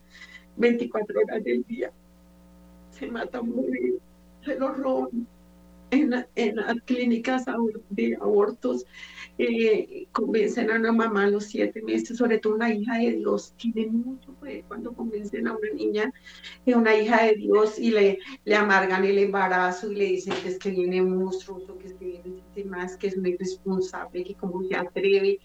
[0.56, 1.90] 24 horas del día,
[2.90, 3.98] se mata muy,
[4.44, 5.26] se lo roban
[5.94, 7.44] en, en las clínicas
[7.90, 8.85] de abortos,
[9.38, 13.52] eh, convencen a una mamá a los siete meses, sobre todo una hija de Dios,
[13.57, 16.12] tiene mucho poder cuando convencen a una niña,
[16.66, 20.48] eh, una hija de Dios, y le, le amargan el embarazo y le dicen que
[20.50, 22.20] es que viene monstruoso, que es que
[22.54, 25.40] viene más, que es un irresponsable, que como se atreve,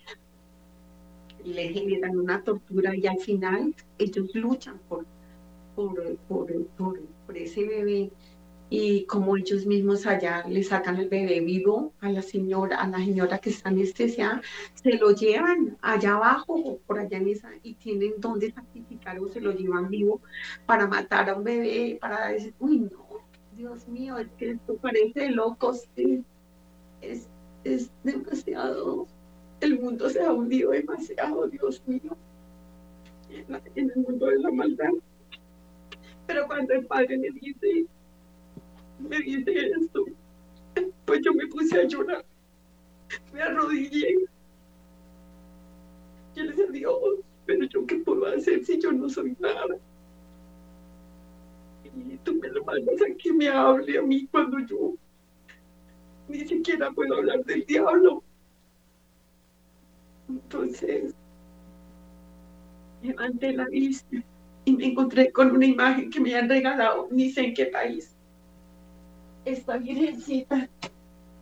[1.43, 5.05] y le generan una tortura y al final ellos luchan por,
[5.75, 6.51] por, por,
[7.25, 8.11] por ese bebé
[8.69, 12.99] y como ellos mismos allá le sacan el bebé vivo a la señora, a la
[12.99, 14.41] señora que está anestesiada,
[14.75, 19.41] se lo llevan allá abajo, por allá en esa, y tienen donde sacrificar o se
[19.41, 20.21] lo llevan vivo
[20.65, 23.07] para matar a un bebé, para decir, uy no,
[23.57, 25.89] Dios mío, es que esto parece de locos,
[27.01, 27.27] es,
[27.63, 29.07] es demasiado,
[29.61, 32.15] el mundo se ha hundido demasiado, Dios mío,
[33.29, 34.91] en, el mundo de la maldad.
[36.27, 37.87] Pero cuando el padre me dice,
[38.99, 40.05] me dice esto,
[41.05, 42.25] pues yo me puse a llorar,
[43.33, 44.15] me arrodillé.
[46.35, 46.99] Yo le dije, Dios,
[47.45, 49.77] pero yo qué puedo hacer si yo no soy nada.
[51.83, 54.93] Y tú me lo mandas a que me hable a mí cuando yo
[56.27, 58.23] ni siquiera puedo hablar del diablo.
[60.27, 61.15] Entonces,
[63.01, 64.23] levanté la vista
[64.65, 68.15] y me encontré con una imagen que me han regalado, ni sé en qué país
[69.45, 70.69] esta virgencita.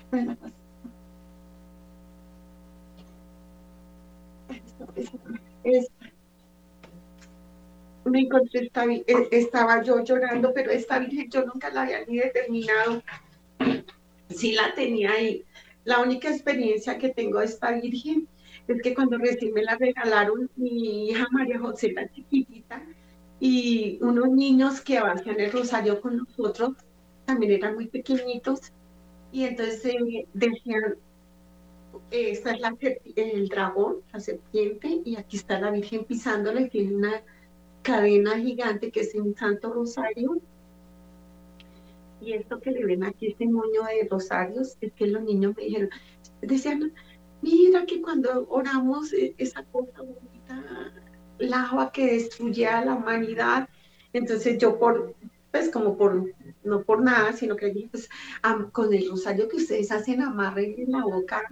[0.09, 0.27] Pues.
[8.05, 12.17] Me encontré, esta, eh, estaba yo llorando, pero esta virgen yo nunca la había ni
[12.17, 13.03] determinado.
[14.29, 15.43] Sí la tenía ahí.
[15.83, 18.27] La única experiencia que tengo de esta virgen
[18.67, 22.83] es que cuando recién me la regalaron, mi hija María José, la chiquitita,
[23.39, 26.73] y unos niños que hacían el rosario con nosotros,
[27.27, 28.71] también eran muy pequeñitos,
[29.31, 30.95] y entonces eh, decían,
[32.09, 32.75] esta es la,
[33.15, 37.21] el dragón, la serpiente, y aquí está la Virgen pisándola y tiene una
[37.81, 40.39] cadena gigante que es un santo rosario.
[42.21, 45.63] Y esto que le ven aquí, este moño de rosarios, es que los niños me
[45.65, 45.89] dijeron,
[46.41, 46.93] decían,
[47.41, 50.93] mira que cuando oramos e, esa cosa bonita,
[51.39, 53.67] el agua que destruye a la humanidad,
[54.13, 55.13] entonces yo por,
[55.51, 56.33] pues como por,
[56.67, 58.09] no por nada, sino que pues,
[58.71, 61.43] con el rosario que ustedes hacen, amarren en la boca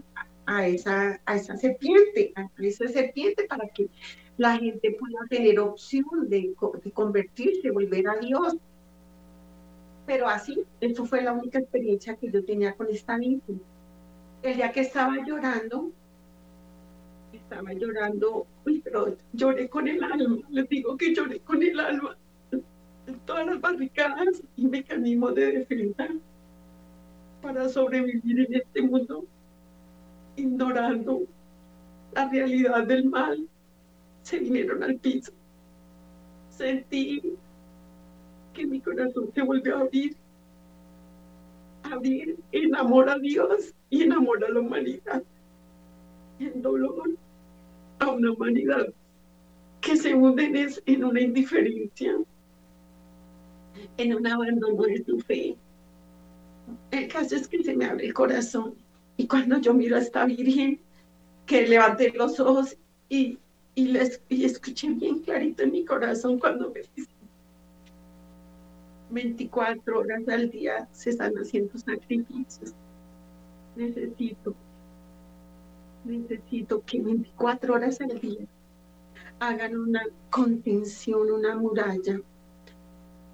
[0.45, 3.89] a esa, a esa serpiente, a esa serpiente para que
[4.37, 6.53] la gente pueda tener opción de,
[6.83, 8.57] de convertirse, volver a Dios.
[10.05, 13.61] Pero así, eso fue la única experiencia que yo tenía con esta Virgen.
[14.43, 15.91] El día que estaba llorando,
[17.33, 22.15] estaba llorando, uy, pero lloré con el alma, les digo que lloré con el alma
[23.25, 26.07] todas las barricadas y mecanismos de defensa
[27.41, 29.25] para sobrevivir en este mundo
[30.35, 31.23] ignorando
[32.13, 33.47] la realidad del mal,
[34.23, 35.31] se vinieron al piso.
[36.49, 37.21] Sentí
[38.53, 40.15] que mi corazón se volvió a abrir,
[41.83, 45.23] abrir en amor a Dios y en amor a la humanidad,
[46.39, 47.11] en dolor
[47.99, 48.87] a una humanidad
[49.81, 52.17] que se hunde en una indiferencia,
[53.97, 55.55] en un abandono de su fe.
[56.91, 58.75] El caso es que se me abre el corazón
[59.17, 60.79] y cuando yo miro a esta Virgen,
[61.45, 62.75] que levanté los ojos
[63.07, 63.37] y,
[63.75, 67.09] y, les, y escuché bien clarito en mi corazón cuando me dice,
[69.11, 72.73] 24 horas al día se están haciendo sacrificios.
[73.75, 74.55] Necesito,
[76.03, 78.45] necesito que 24 horas al día
[79.39, 82.19] hagan una contención, una muralla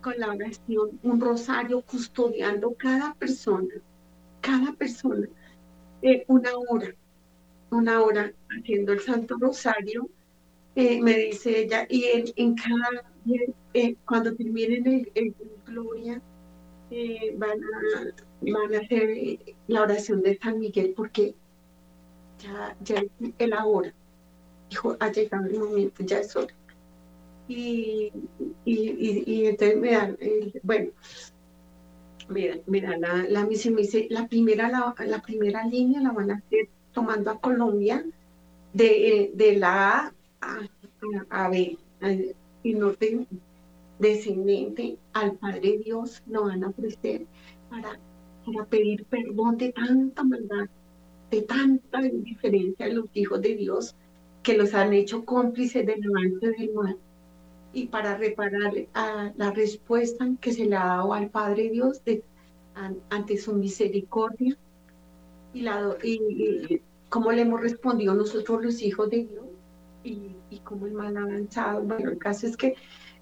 [0.02, 3.76] con la oración, un rosario custodiando cada persona,
[4.42, 5.28] cada persona
[6.02, 6.96] eh, una hora,
[7.70, 10.10] una hora haciendo el Santo Rosario,
[10.76, 13.04] eh, me dice ella, y en, cada,
[13.74, 15.36] eh, cuando terminen el, el
[15.66, 16.22] Gloria,
[17.38, 21.36] van, a, van a hacer la oración de San Miguel porque
[22.40, 23.04] ya, ya
[23.38, 23.94] es la hora.
[24.70, 26.54] Dijo, ha llegado el momento, ya es hora.
[27.48, 28.12] Y,
[28.66, 30.18] y, y, entonces me dan,
[30.64, 30.92] bueno,
[32.32, 36.70] Mira, mira la, la me dice, la primera, la, primera línea la van a hacer
[36.94, 38.06] tomando a Colombia
[38.74, 40.62] de, de la A
[41.30, 41.78] a, B,
[42.64, 43.28] y norte
[44.00, 47.26] descendente al Padre Dios lo van a ofrecer
[47.70, 48.00] para,
[48.46, 50.70] para pedir perdón de tanta maldad,
[51.30, 53.96] de tanta indiferencia de los hijos de Dios
[54.42, 56.98] que los han hecho cómplices del avance del mal
[57.74, 62.24] y para reparar a la respuesta que se le ha dado al Padre Dios de,
[63.10, 64.58] ante su misericordia
[65.54, 69.46] y, la, y, cómo le hemos respondido nosotros los hijos de Dios
[70.04, 71.82] y, y cómo el mal ha avanzado.
[71.84, 72.76] Bueno, el caso es que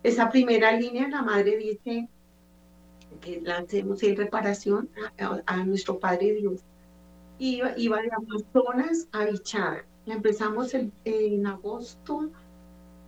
[0.04, 2.08] esa primera línea la madre dice
[3.22, 4.90] que la hacemos en reparación
[5.46, 6.62] a, nuestro Padre Dios.
[7.38, 9.86] Iba, iba de Amazonas a Bichada.
[10.06, 12.32] Empezamos en agosto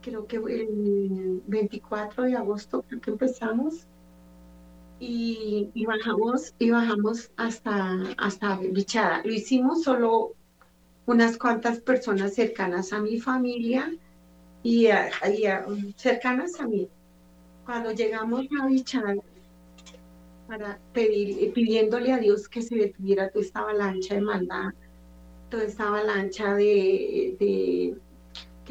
[0.02, 3.88] creo que el 24 de agosto creo que empezamos
[4.99, 9.22] y, bajamos y bajamos hasta hasta Bichada.
[9.24, 10.34] Lo hicimos solo
[11.06, 13.91] unas cuantas personas cercanas a mi familia
[14.64, 14.88] y,
[15.95, 16.88] cercanas a mí.
[17.66, 19.16] Cuando llegamos a Bichada
[20.47, 24.74] para pedir, pidiéndole a Dios que se detuviera toda esta avalancha de maldad,
[25.49, 27.97] toda esta avalancha de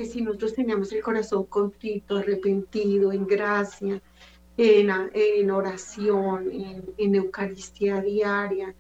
[0.01, 4.01] que si nosotros teníamos el corazón contrito, arrepentido, en gracia,
[4.57, 6.51] en, en oración,
[6.97, 8.75] en, Eucaristía diaria,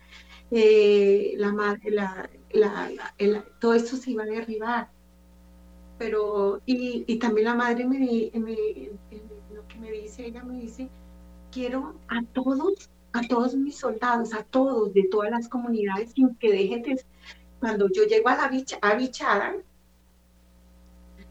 [0.51, 1.53] eh, la
[1.91, 4.89] la, la, todo eso se iba a derribar.
[5.99, 7.99] Pero, y, y también la madre me,
[8.33, 8.57] me,
[9.55, 10.89] lo que me dice, ella me dice,
[11.53, 16.51] quiero a todos, a todos mis soldados, a todos de todas las comunidades, sin que
[16.51, 17.05] dejen de,
[17.59, 19.55] cuando yo llego a la bichada,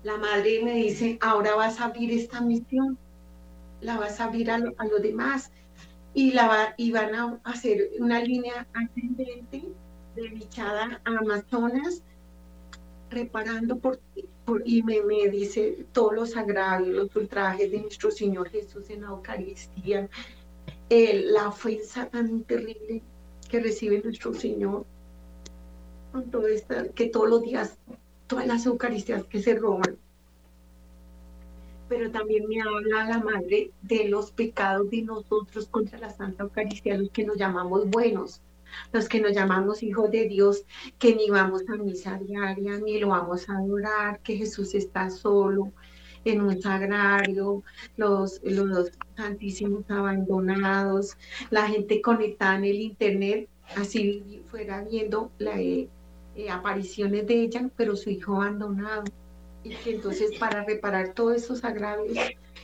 [0.03, 2.97] la madre me dice, ahora vas a abrir esta misión,
[3.81, 5.51] la vas a abrir a, los demás
[6.13, 9.63] y, la va, y van a hacer una línea ascendente
[10.15, 12.01] de bichada a Amazonas,
[13.09, 13.99] reparando por,
[14.65, 19.09] y me, me dice todos los agravios, los ultrajes de nuestro Señor Jesús en la
[19.09, 20.09] Eucaristía,
[20.89, 23.03] la ofensa tan terrible
[23.49, 24.85] que recibe nuestro Señor,
[26.11, 27.77] con todo esto, que todos los días,
[28.29, 29.97] todas las Eucaristías que se roban.
[31.89, 36.97] Pero también me habla la Madre de los pecados de nosotros contra la Santa Eucaristía,
[36.97, 38.41] los que nos llamamos buenos
[38.91, 40.63] los que nos llamamos hijos de Dios,
[40.99, 45.71] que ni vamos a misa diaria, ni lo vamos a adorar, que Jesús está solo
[46.23, 47.63] en un sagrario,
[47.97, 51.17] los, los santísimos abandonados,
[51.49, 55.59] la gente conectada en el internet, así fuera viendo las
[56.39, 59.03] eh, apariciones de ella, pero su hijo abandonado.
[59.63, 62.17] Y que entonces para reparar todos esos agravios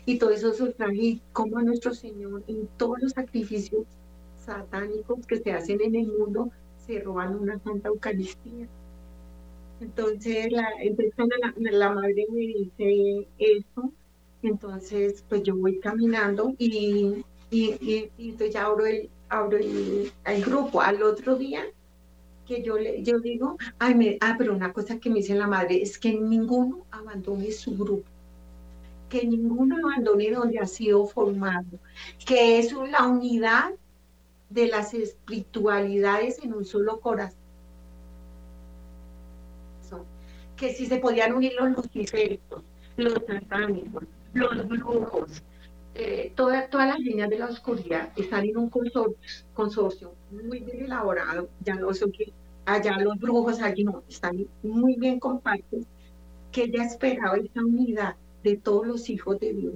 [0.06, 3.86] y todos esos ultrajes, como a nuestro Señor en todos los sacrificios
[4.46, 6.52] satánicos que se hacen en el mundo
[6.86, 8.68] se roban una Santa Eucaristía.
[9.82, 10.70] Entonces la,
[11.58, 13.92] la, madre me dice eso,
[14.42, 20.12] entonces pues yo voy caminando y, y, entonces ya abro el, abro el,
[20.46, 20.80] grupo.
[20.80, 21.66] Al otro día
[22.46, 25.48] que yo le yo digo, ay, me, ah, pero una cosa que me dice la
[25.48, 28.10] madre es que ninguno abandone su grupo,
[29.10, 31.80] que ninguno abandone donde ha sido formado,
[32.26, 33.74] que es la unidad
[34.50, 37.40] de las espiritualidades en un solo corazón.
[40.56, 42.40] Que si se podían unir los luciferios,
[42.96, 45.44] los satánicos, los brujos,
[45.96, 51.76] eh, todas las líneas de la oscuridad están en un consorcio, muy bien elaborado, ya
[51.76, 52.34] no sé qué,
[52.66, 55.86] allá los brujos, allí no, están muy bien compactos,
[56.52, 59.76] que ella esperaba esa unidad de todos los hijos de Dios.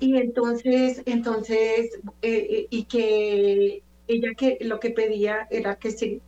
[0.00, 6.20] Y entonces, entonces, eh, eh, y que ella que lo que pedía era que se,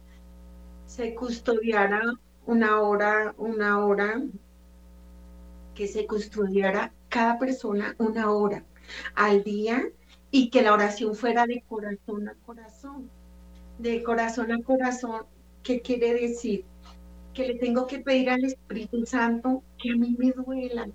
[0.86, 2.00] se custodiara
[2.46, 4.22] una hora, una hora,
[5.76, 8.64] que se custodiara cada persona una hora
[9.14, 9.84] al día
[10.30, 13.10] y que la oración fuera de corazón a corazón.
[13.78, 15.26] De corazón a corazón,
[15.62, 16.64] ¿qué quiere decir?
[17.34, 20.88] Que le tengo que pedir al Espíritu Santo que a mí me duela,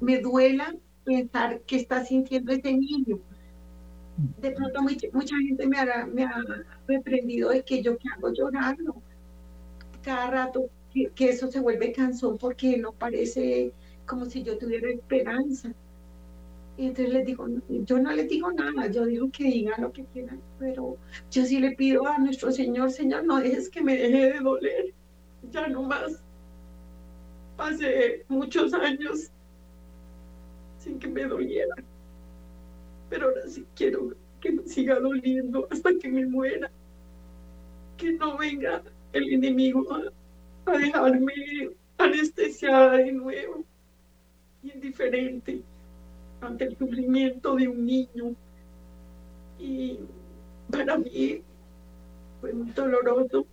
[0.00, 0.74] me duela
[1.04, 3.20] pensar qué está sintiendo ese niño.
[4.40, 6.42] De pronto mucha, gente me ha, me ha
[6.88, 8.96] reprendido de que yo que hago llorando
[10.02, 13.72] cada rato, que, eso se vuelve cansón porque no parece
[14.06, 15.72] como si yo tuviera esperanza.
[16.78, 20.04] Y entonces les digo, yo no les digo nada, yo digo que digan lo que
[20.06, 20.98] quieran, pero
[21.30, 24.94] yo sí le pido a nuestro Señor, Señor, no dejes que me deje de doler,
[25.50, 26.22] ya no más.
[27.56, 29.30] Hace muchos años
[30.78, 31.74] sin que me doliera.
[33.08, 36.70] Pero ahora sí quiero que me siga doliendo hasta que me muera.
[37.96, 38.82] Que no venga
[39.12, 41.32] el enemigo a, a dejarme
[41.98, 43.64] anestesiada de nuevo,
[44.74, 45.62] indiferente
[46.40, 48.34] ante el sufrimiento de un niño.
[49.58, 49.98] Y
[50.70, 51.42] para mí
[52.40, 53.46] fue muy doloroso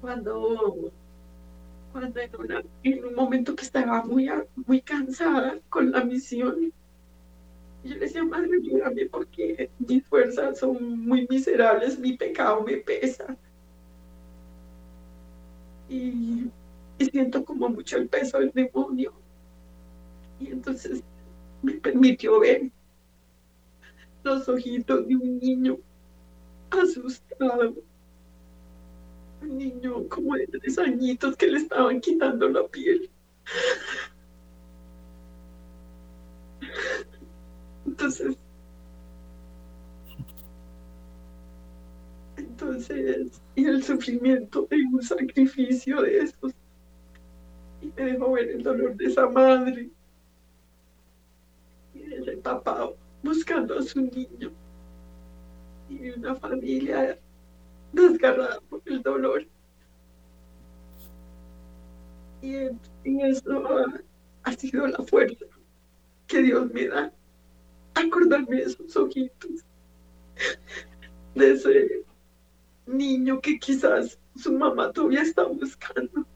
[0.00, 0.92] cuando
[1.92, 2.20] cuando
[2.82, 4.30] en, un momento que estaba muy,
[4.66, 6.72] muy cansada con la misión,
[7.82, 13.36] yo le decía, madre, ayúdame porque mis fuerzas son muy miserables, mi pecado me pesa.
[15.88, 16.48] Y,
[17.00, 19.12] y siento como mucho el peso del demonio.
[20.38, 21.02] Y entonces
[21.62, 22.70] me permitió ver
[24.22, 25.78] los ojitos de un niño
[26.70, 27.74] asustado
[29.42, 33.10] un niño como de tres añitos que le estaban quitando la piel.
[37.86, 38.36] Entonces,
[42.36, 46.59] entonces, y el sufrimiento de un sacrificio de esos.
[47.96, 49.90] Y me dejó ver el dolor de esa madre
[51.94, 52.90] y ese papá
[53.22, 54.52] buscando a su niño
[55.88, 57.18] y una familia
[57.92, 59.46] desgarrada por el dolor.
[62.42, 62.54] Y,
[63.22, 63.66] eso
[64.44, 65.44] ha, sido la fuerza
[66.26, 67.12] que Dios me da.
[67.94, 69.64] Acordarme de esos ojitos,
[71.34, 72.04] de ese
[72.86, 76.26] niño que quizás su mamá todavía está buscando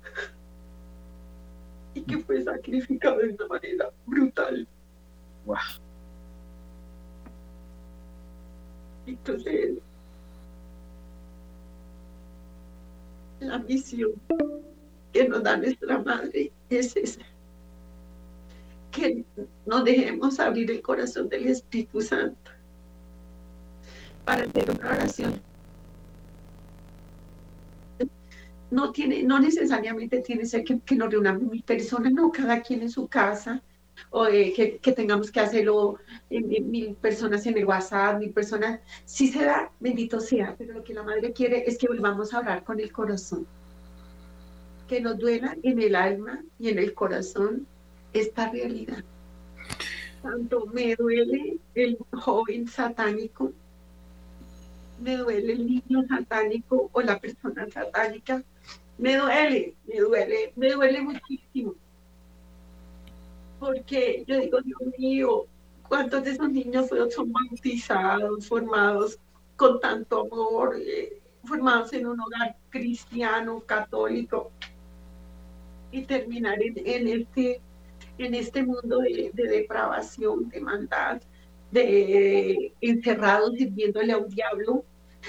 [1.94, 4.66] y que fue sacrificado de una manera brutal.
[5.46, 5.56] Wow.
[9.06, 9.78] Entonces,
[13.40, 14.12] la misión
[15.12, 17.20] que nos da nuestra madre es esa.
[18.90, 19.24] Que
[19.66, 22.50] no dejemos abrir el corazón del Espíritu Santo
[24.24, 25.53] para hacer una oración.
[28.74, 32.82] No tiene, no necesariamente tiene que ser que, nos reunamos mil personas, no, cada quien
[32.82, 33.62] en su casa,
[34.10, 39.28] o que, que, tengamos que hacerlo en, mil personas en el WhatsApp, mil personas, si
[39.28, 42.64] se da, bendito sea, pero lo que la madre quiere es que volvamos a hablar
[42.64, 43.46] con el corazón,
[44.88, 47.68] que nos duela en el alma y en el corazón
[48.12, 49.04] esta realidad.
[50.20, 53.52] Tanto me duele el joven satánico,
[55.00, 58.42] me duele el niño satánico o la persona satánica,
[58.98, 61.74] me duele, me duele, me duele muchísimo.
[63.58, 65.46] Porque yo digo, Dios mío,
[65.88, 69.18] ¿cuántos de esos niños son bautizados, formados
[69.56, 74.50] con tanto amor, eh, formados en un hogar cristiano, católico,
[75.90, 77.60] y terminar en, este,
[78.18, 81.22] en este mundo de, depravación, de maldad,
[81.70, 84.84] de encerrados sirviéndole a un diablo,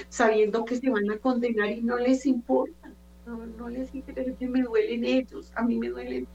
[0.08, 2.95] sabiendo que se van a condenar y no les importa
[3.26, 6.28] no, les interesa, me duelen ellos, a mí me duelen,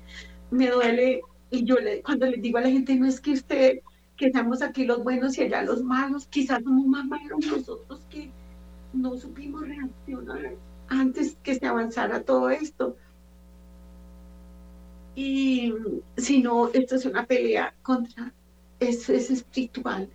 [0.50, 3.80] me duele, y yo le, cuando les digo a la gente, no es que usted,
[4.18, 8.30] que seamos aquí los buenos y allá los malos, quizás somos más malos nosotros que
[8.94, 10.56] no supimos reaccionar
[10.90, 12.98] antes que se avanzara todo esto.
[15.16, 15.74] Y
[16.18, 18.34] si no, esto es una pelea contra,
[18.80, 20.10] eso es espiritual,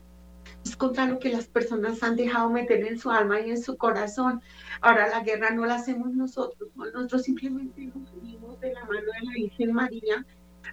[0.68, 3.76] es contra lo que las personas han dejado meter en su alma y en su
[3.76, 4.40] corazón.
[4.80, 9.26] Ahora la guerra no la hacemos nosotros, nosotros simplemente nos unimos de la mano de
[9.26, 10.26] la Virgen María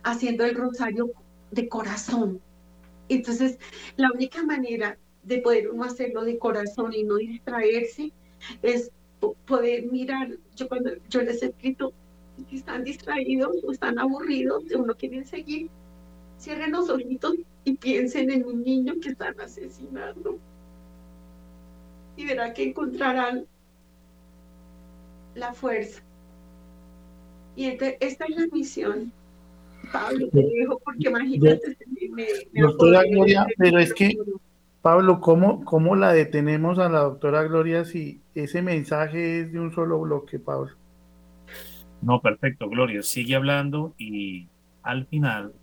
[0.03, 1.11] haciendo el rosario
[1.51, 2.41] de corazón.
[3.09, 3.59] Entonces,
[3.95, 8.11] la única manera de poder uno hacerlo de corazón y no distraerse
[8.61, 8.91] es
[9.45, 11.93] poder mirar, yo cuando yo les he escrito,
[12.49, 15.69] si están distraídos o están aburridos, o no quieren seguir,
[16.39, 17.35] cierren los ojitos
[17.65, 20.37] y piensen en un niño que están asesinando.
[22.15, 23.45] Y verá que encontrarán
[25.35, 26.01] la fuerza.
[27.55, 29.11] Y esta es la misión.
[29.91, 31.77] Pablo, te dejo porque imagínate.
[32.11, 32.27] Me,
[32.61, 34.15] doctora Gloria, pero es que,
[34.81, 39.73] Pablo, ¿cómo, ¿cómo la detenemos a la doctora Gloria si ese mensaje es de un
[39.73, 40.71] solo bloque, Pablo?
[42.01, 43.01] No, perfecto, Gloria.
[43.01, 44.47] Sigue hablando y
[44.83, 45.53] al final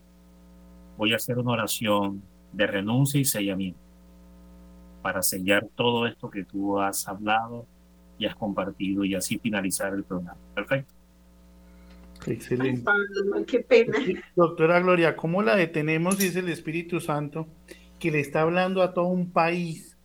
[1.01, 2.22] voy a hacer una oración
[2.53, 3.80] de renuncia y sellamiento
[5.01, 7.66] para sellar todo esto que tú has hablado
[8.18, 10.36] y has compartido y así finalizar el programa.
[10.55, 10.92] Perfecto.
[12.26, 12.84] Excelente.
[13.46, 13.96] qué pena.
[14.36, 17.48] Doctora Gloria, ¿cómo la detenemos si es el Espíritu Santo
[17.98, 19.96] que le está hablando a todo un país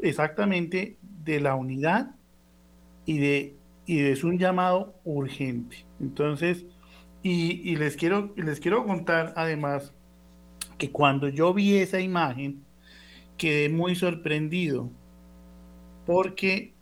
[0.00, 2.14] exactamente de la unidad
[3.04, 5.84] y de, y es un llamado urgente?
[6.00, 6.64] Entonces,
[7.22, 9.92] y, y les, quiero, les quiero contar además
[10.78, 12.64] que cuando yo vi esa imagen
[13.36, 14.90] quedé muy sorprendido
[16.06, 16.74] porque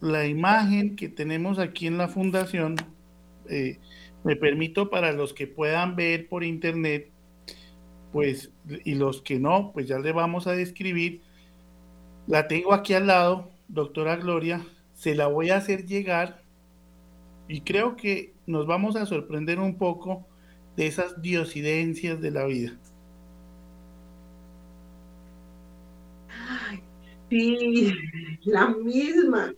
[0.00, 2.76] la imagen que tenemos aquí en la fundación,
[3.48, 3.78] eh,
[4.24, 7.10] me permito para los que puedan ver por internet,
[8.12, 8.50] pues,
[8.84, 11.22] y los que no, pues ya le vamos a describir.
[12.26, 16.42] La tengo aquí al lado, doctora Gloria, se la voy a hacer llegar
[17.48, 20.26] y creo que nos vamos a sorprender un poco
[20.76, 22.78] de esas diosidencias de la vida.
[27.30, 27.94] Sí,
[28.44, 29.54] la misma.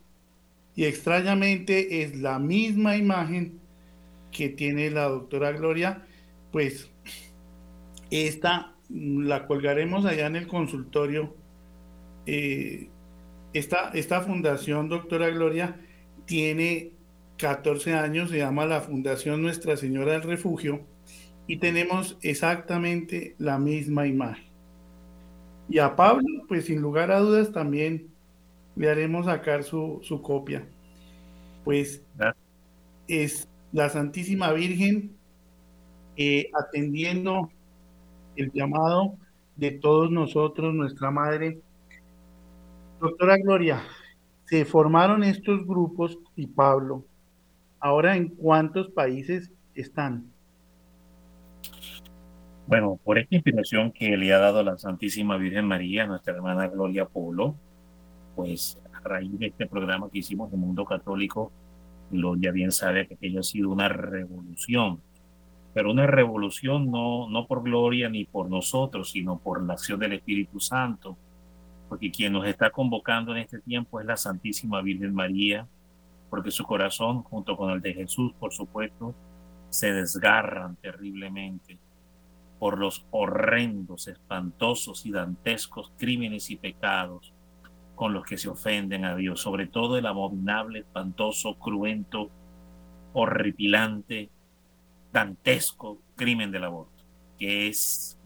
[0.76, 3.60] Y extrañamente es la misma imagen
[4.30, 6.06] que tiene la doctora Gloria,
[6.50, 6.90] pues
[8.10, 11.34] esta la colgaremos allá en el consultorio.
[12.26, 12.88] Eh,
[13.52, 15.80] esta, esta fundación, doctora Gloria,
[16.24, 16.92] tiene
[17.38, 20.86] 14 años, se llama la Fundación Nuestra Señora del Refugio,
[21.46, 24.51] y tenemos exactamente la misma imagen.
[25.72, 28.10] Y a Pablo, pues sin lugar a dudas también
[28.76, 30.68] le haremos sacar su, su copia.
[31.64, 32.04] Pues
[33.08, 35.16] es la Santísima Virgen
[36.18, 37.50] eh, atendiendo
[38.36, 39.14] el llamado
[39.56, 41.58] de todos nosotros, nuestra Madre.
[43.00, 43.82] Doctora Gloria,
[44.44, 47.02] se formaron estos grupos y Pablo,
[47.80, 50.31] ahora en cuántos países están?
[52.66, 57.06] Bueno, por esta inspiración que le ha dado la Santísima Virgen María, nuestra hermana Gloria
[57.06, 57.56] Polo,
[58.36, 61.50] pues a raíz de este programa que hicimos en Mundo Católico,
[62.10, 65.00] Gloria bien sabe que aquello ha sido una revolución,
[65.74, 70.12] pero una revolución no, no por Gloria ni por nosotros, sino por la acción del
[70.12, 71.16] Espíritu Santo,
[71.88, 75.66] porque quien nos está convocando en este tiempo es la Santísima Virgen María,
[76.30, 79.14] porque su corazón, junto con el de Jesús, por supuesto,
[79.68, 81.78] se desgarran terriblemente
[82.62, 87.34] por los horrendos, espantosos y dantescos crímenes y pecados
[87.96, 92.30] con los que se ofenden a Dios, sobre todo el abominable, espantoso, cruento
[93.14, 94.30] horripilante,
[95.12, 97.02] dantesco crimen del aborto,
[97.36, 98.16] que es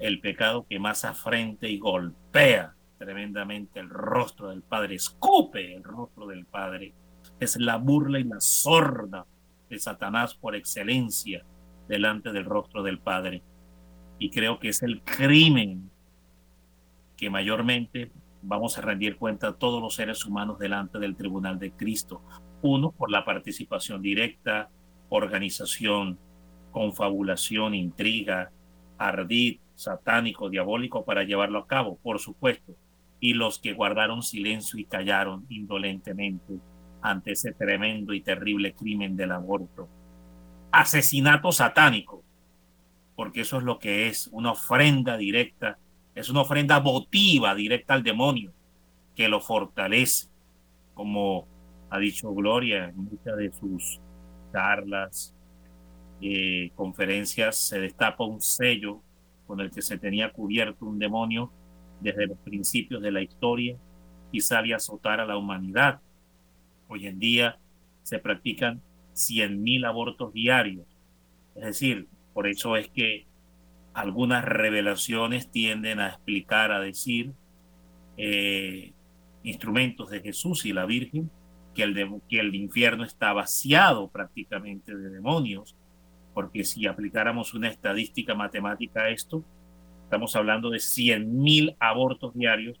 [0.00, 6.26] el pecado que más afrente y golpea tremendamente el rostro del Padre, escupe el rostro
[6.26, 6.92] del Padre.
[7.40, 9.24] Es la burla y la sorda
[9.70, 11.42] de Satanás por excelencia
[11.88, 13.42] delante del rostro del Padre.
[14.18, 15.90] Y creo que es el crimen
[17.16, 18.10] que mayormente
[18.42, 22.22] vamos a rendir cuenta a todos los seres humanos delante del tribunal de Cristo.
[22.62, 24.70] Uno, por la participación directa,
[25.08, 26.18] organización,
[26.70, 28.50] confabulación, intriga,
[28.98, 32.74] ardid, satánico, diabólico para llevarlo a cabo, por supuesto.
[33.20, 36.58] Y los que guardaron silencio y callaron indolentemente
[37.02, 39.88] ante ese tremendo y terrible crimen del aborto.
[40.80, 42.22] Asesinato satánico,
[43.14, 45.78] porque eso es lo que es, una ofrenda directa
[46.16, 48.50] es una ofrenda votiva directa al demonio
[49.14, 50.28] que lo fortalece,
[50.94, 51.46] como
[51.90, 54.00] ha dicho Gloria en muchas de sus
[54.50, 55.34] charlas,
[56.22, 59.02] eh, conferencias, se destapa un sello
[59.46, 61.52] con el que se tenía cubierto un demonio
[62.00, 63.76] desde los principios de la historia
[64.32, 66.00] y sale a azotar a la humanidad.
[66.88, 67.58] Hoy en día
[68.02, 68.80] se practican
[69.16, 70.86] 100.000 abortos diarios.
[71.56, 73.26] Es decir, por eso es que
[73.94, 77.32] algunas revelaciones tienden a explicar, a decir,
[78.18, 78.92] eh,
[79.42, 81.30] instrumentos de Jesús y la Virgen,
[81.74, 85.74] que el, que el infierno está vaciado prácticamente de demonios,
[86.34, 89.42] porque si aplicáramos una estadística matemática a esto,
[90.04, 92.78] estamos hablando de 100.000 abortos diarios,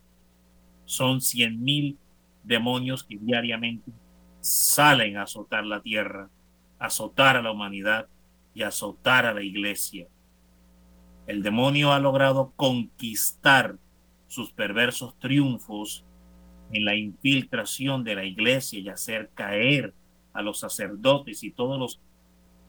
[0.84, 1.96] son 100.000
[2.44, 3.90] demonios que diariamente
[4.46, 6.30] salen a azotar la tierra,
[6.78, 8.08] a azotar a la humanidad
[8.54, 10.06] y a azotar a la iglesia.
[11.26, 13.76] El demonio ha logrado conquistar
[14.28, 16.04] sus perversos triunfos
[16.72, 19.94] en la infiltración de la iglesia y hacer caer
[20.32, 22.00] a los sacerdotes y todos los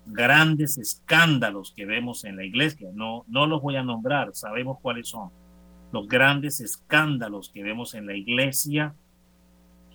[0.05, 2.89] grandes escándalos que vemos en la iglesia.
[2.93, 5.30] No, no los voy a nombrar, sabemos cuáles son.
[5.91, 8.95] Los grandes escándalos que vemos en la iglesia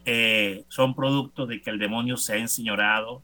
[0.05, 3.23] eh, son producto de que el demonio se ha enseñorado,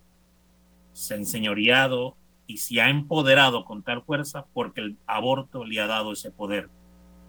[0.93, 2.17] se ha enseñoreado
[2.47, 6.71] y se ha empoderado con tal fuerza porque el aborto le ha dado ese poder,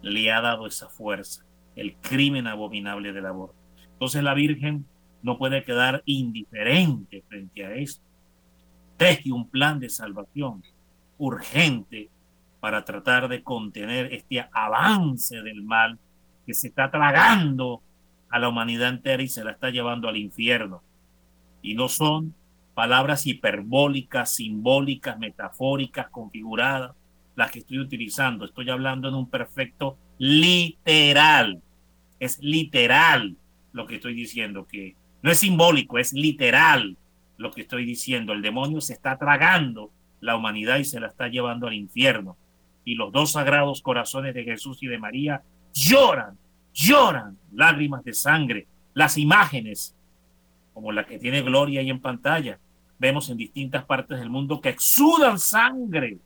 [0.01, 1.45] le ha dado esa fuerza,
[1.75, 3.55] el crimen abominable del aborto.
[3.93, 4.85] Entonces la Virgen
[5.21, 8.03] no puede quedar indiferente frente a esto.
[8.97, 10.63] Teje un plan de salvación
[11.17, 12.09] urgente
[12.59, 15.97] para tratar de contener este avance del mal
[16.45, 17.81] que se está tragando
[18.30, 20.84] a la humanidad entera y se la está llevando al infierno.
[21.61, 22.36] Y no son
[22.73, 26.95] palabras hiperbólicas, simbólicas, metafóricas, configuradas,
[27.36, 28.45] las que estoy utilizando.
[28.45, 31.61] Estoy hablando en un perfecto literal.
[32.19, 33.36] Es literal
[33.71, 36.97] lo que estoy diciendo, que no es simbólico, es literal
[37.38, 38.34] lo que estoy diciendo.
[38.34, 42.38] El demonio se está tragando la humanidad y se la está llevando al infierno.
[42.86, 46.38] Y los dos sagrados corazones de Jesús y de María lloran,
[46.74, 48.67] lloran lágrimas de sangre.
[48.93, 49.95] Las imágenes,
[50.74, 52.59] como la que tiene Gloria ahí en pantalla,
[52.97, 56.17] vemos en distintas partes del mundo que exudan sangre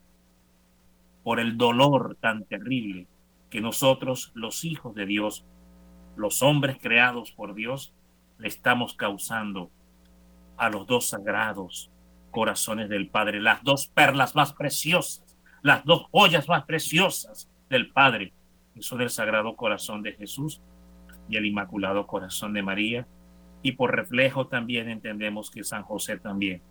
[1.23, 3.07] por el dolor tan terrible
[3.49, 5.45] que nosotros, los hijos de Dios,
[6.15, 7.93] los hombres creados por Dios,
[8.39, 9.69] le estamos causando
[10.57, 11.91] a los dos sagrados
[12.31, 18.33] corazones del Padre, las dos perlas más preciosas, las dos joyas más preciosas del Padre,
[18.73, 20.61] que son el Sagrado Corazón de Jesús
[21.29, 23.07] y el Inmaculado Corazón de María,
[23.61, 26.61] y por reflejo también entendemos que San José también.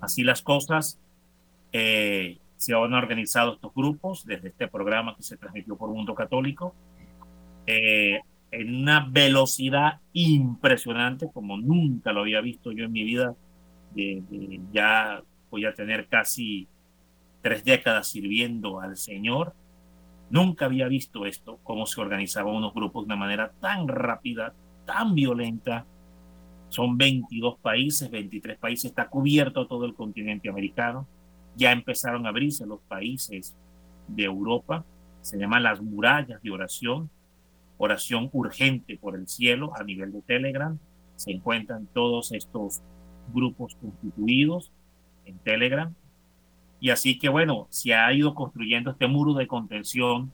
[0.00, 1.00] Así las cosas,
[1.72, 6.74] eh, se han organizado estos grupos desde este programa que se transmitió por Mundo Católico
[7.66, 8.20] eh,
[8.50, 13.34] en una velocidad impresionante como nunca lo había visto yo en mi vida.
[14.72, 16.66] ya voy a tener casi
[17.42, 19.54] tres décadas sirviendo al Señor.
[20.30, 24.54] Nunca había visto esto, cómo se organizaban unos grupos de una manera tan rápida,
[24.84, 25.86] tan violenta.
[26.68, 31.06] Son 22 países, 23 países, está cubierto todo el continente americano.
[31.56, 33.56] Ya empezaron a abrirse los países
[34.06, 34.84] de Europa.
[35.22, 37.08] Se llaman las murallas de oración,
[37.78, 40.78] oración urgente por el cielo a nivel de Telegram.
[41.16, 42.82] Se encuentran todos estos
[43.32, 44.72] grupos constituidos
[45.24, 45.94] en Telegram.
[46.80, 50.32] Y así que bueno, se ha ido construyendo este muro de contención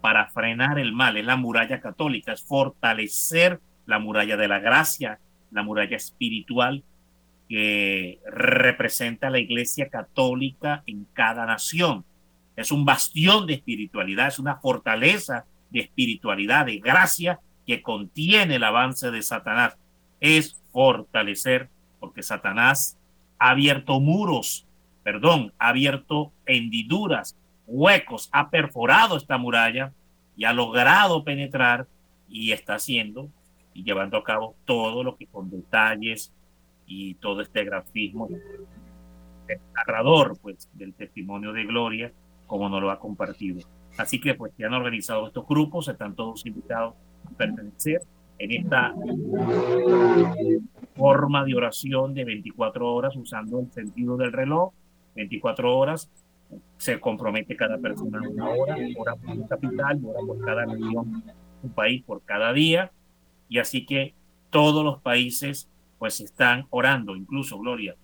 [0.00, 1.16] para frenar el mal.
[1.16, 5.18] Es la muralla católica, es fortalecer la muralla de la gracia,
[5.50, 6.84] la muralla espiritual
[7.48, 12.04] que representa la Iglesia Católica en cada nación.
[12.54, 18.64] Es un bastión de espiritualidad, es una fortaleza de espiritualidad, de gracia que contiene el
[18.64, 19.76] avance de Satanás.
[20.20, 21.68] Es fortalecer,
[21.98, 22.96] porque Satanás
[23.38, 24.66] ha abierto muros,
[25.02, 27.36] perdón, ha abierto hendiduras,
[27.66, 29.92] huecos, ha perforado esta muralla
[30.36, 31.86] y ha logrado penetrar
[32.28, 33.28] y está haciendo
[33.74, 36.32] y llevando a cabo todo lo que con detalles
[36.86, 38.28] y todo este grafismo
[39.74, 42.12] narrador pues del testimonio de Gloria
[42.46, 43.60] como nos lo ha compartido.
[43.96, 46.94] Así que pues se han organizado estos grupos, están todos invitados
[47.26, 48.00] a pertenecer
[48.38, 48.94] en esta
[50.96, 54.72] forma de oración de 24 horas usando el sentido del reloj,
[55.14, 56.10] 24 horas,
[56.78, 61.22] se compromete cada persona una hora, hora por un capital, hora por cada región,
[61.62, 62.90] un país por cada día,
[63.48, 64.14] y así que
[64.50, 67.94] todos los países pues están orando, incluso Gloria.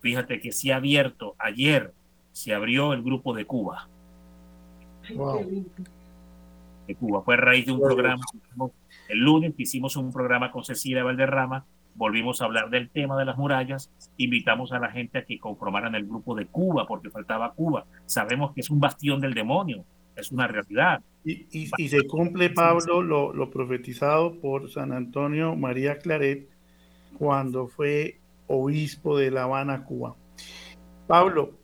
[0.00, 1.92] Fíjate que se ha abierto ayer,
[2.32, 3.88] se abrió el grupo de Cuba.
[6.86, 7.22] De Cuba.
[7.22, 8.22] Fue a raíz de un programa
[9.08, 11.64] el lunes hicimos un programa con Cecilia Valderrama,
[11.96, 15.94] volvimos a hablar del tema de las murallas, invitamos a la gente a que conformaran
[15.94, 17.86] el grupo de Cuba, porque faltaba Cuba.
[18.06, 19.84] Sabemos que es un bastión del demonio,
[20.14, 21.02] es una realidad.
[21.24, 26.48] Y, y, se cumple, Pablo, lo, lo, profetizado por San Antonio María Claret
[27.18, 30.14] cuando fue obispo de La Habana, Cuba.
[31.08, 31.58] Pablo,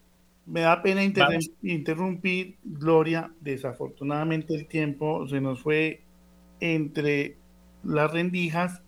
[0.47, 3.30] me da pena interrumpir, Gloria.
[3.41, 6.03] Desafortunadamente el tiempo se nos fue
[6.61, 7.37] entre
[7.85, 8.83] las rendijas,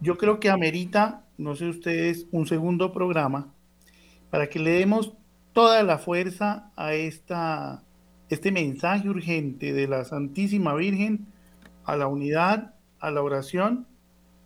[0.00, 3.52] yo creo que amerita, no sé ustedes, un segundo programa
[4.30, 5.14] para que le demos
[5.52, 7.84] toda la fuerza a esta,
[8.28, 11.26] este mensaje urgente de la Santísima Virgen
[11.84, 13.86] a la unidad, a la oración.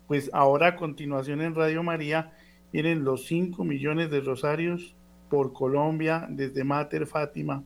[0.06, 2.32] Pues ahora a continuación en Radio María
[2.72, 4.94] vienen los 5 millones de rosarios
[5.30, 7.64] por Colombia desde Mater Fátima.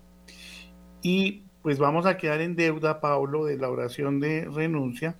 [1.03, 5.17] Y pues vamos a quedar en deuda, Pablo, de la oración de renuncia,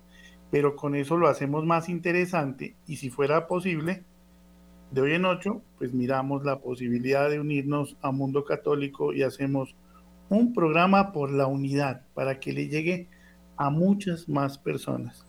[0.53, 4.03] pero con eso lo hacemos más interesante y si fuera posible,
[4.91, 9.75] de hoy en ocho, pues miramos la posibilidad de unirnos a Mundo Católico y hacemos
[10.29, 13.09] un programa por la unidad para que le llegue
[13.57, 15.25] a muchas más personas.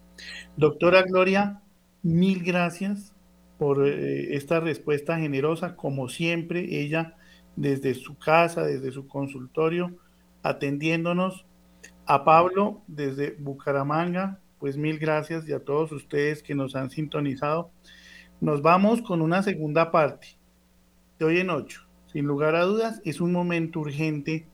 [0.59, 1.62] Doctora Gloria,
[2.03, 3.14] mil gracias
[3.57, 7.16] por eh, esta respuesta generosa, como siempre, ella
[7.57, 9.97] desde su casa, desde su consultorio,
[10.43, 11.47] atendiéndonos.
[12.05, 17.71] A Pablo desde Bucaramanga, pues mil gracias y a todos ustedes que nos han sintonizado.
[18.41, 20.39] Nos vamos con una segunda parte
[21.19, 21.83] de hoy en ocho.
[22.11, 24.49] Sin lugar a dudas, es un momento urgente.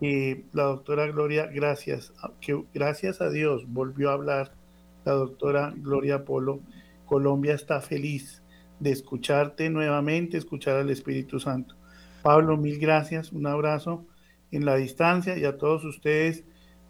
[0.00, 4.56] la doctora Gloria, gracias, que gracias a Dios volvió a hablar
[5.04, 6.58] la doctora Gloria Polo.
[7.06, 8.42] Colombia está feliz
[8.80, 11.76] de escucharte nuevamente, escuchar al Espíritu Santo.
[12.24, 14.04] Pablo, mil gracias, un abrazo
[14.50, 16.42] en la distancia y a todos ustedes,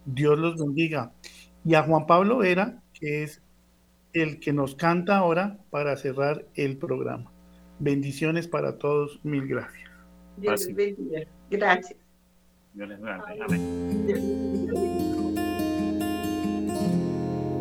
[0.07, 1.13] Dios los bendiga.
[1.65, 3.41] Y a Juan Pablo Vera, que es
[4.13, 7.33] el que nos canta ahora para cerrar el programa.
[7.79, 9.91] Bendiciones para todos, mil gracias.
[10.37, 11.21] Dios les bendiga.
[11.51, 11.99] Gracias.
[12.75, 13.47] Dios les bendiga.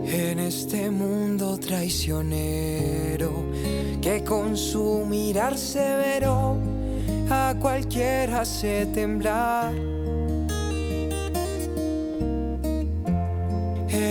[0.06, 3.32] En este mundo traicionero
[4.02, 6.58] que con su mirar severo
[7.30, 9.74] a cualquiera hace temblar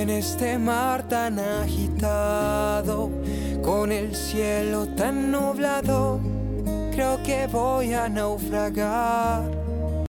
[0.01, 3.11] En este mar tan agitado,
[3.63, 6.19] con el cielo tan nublado,
[6.93, 9.62] creo que voy a naufragar.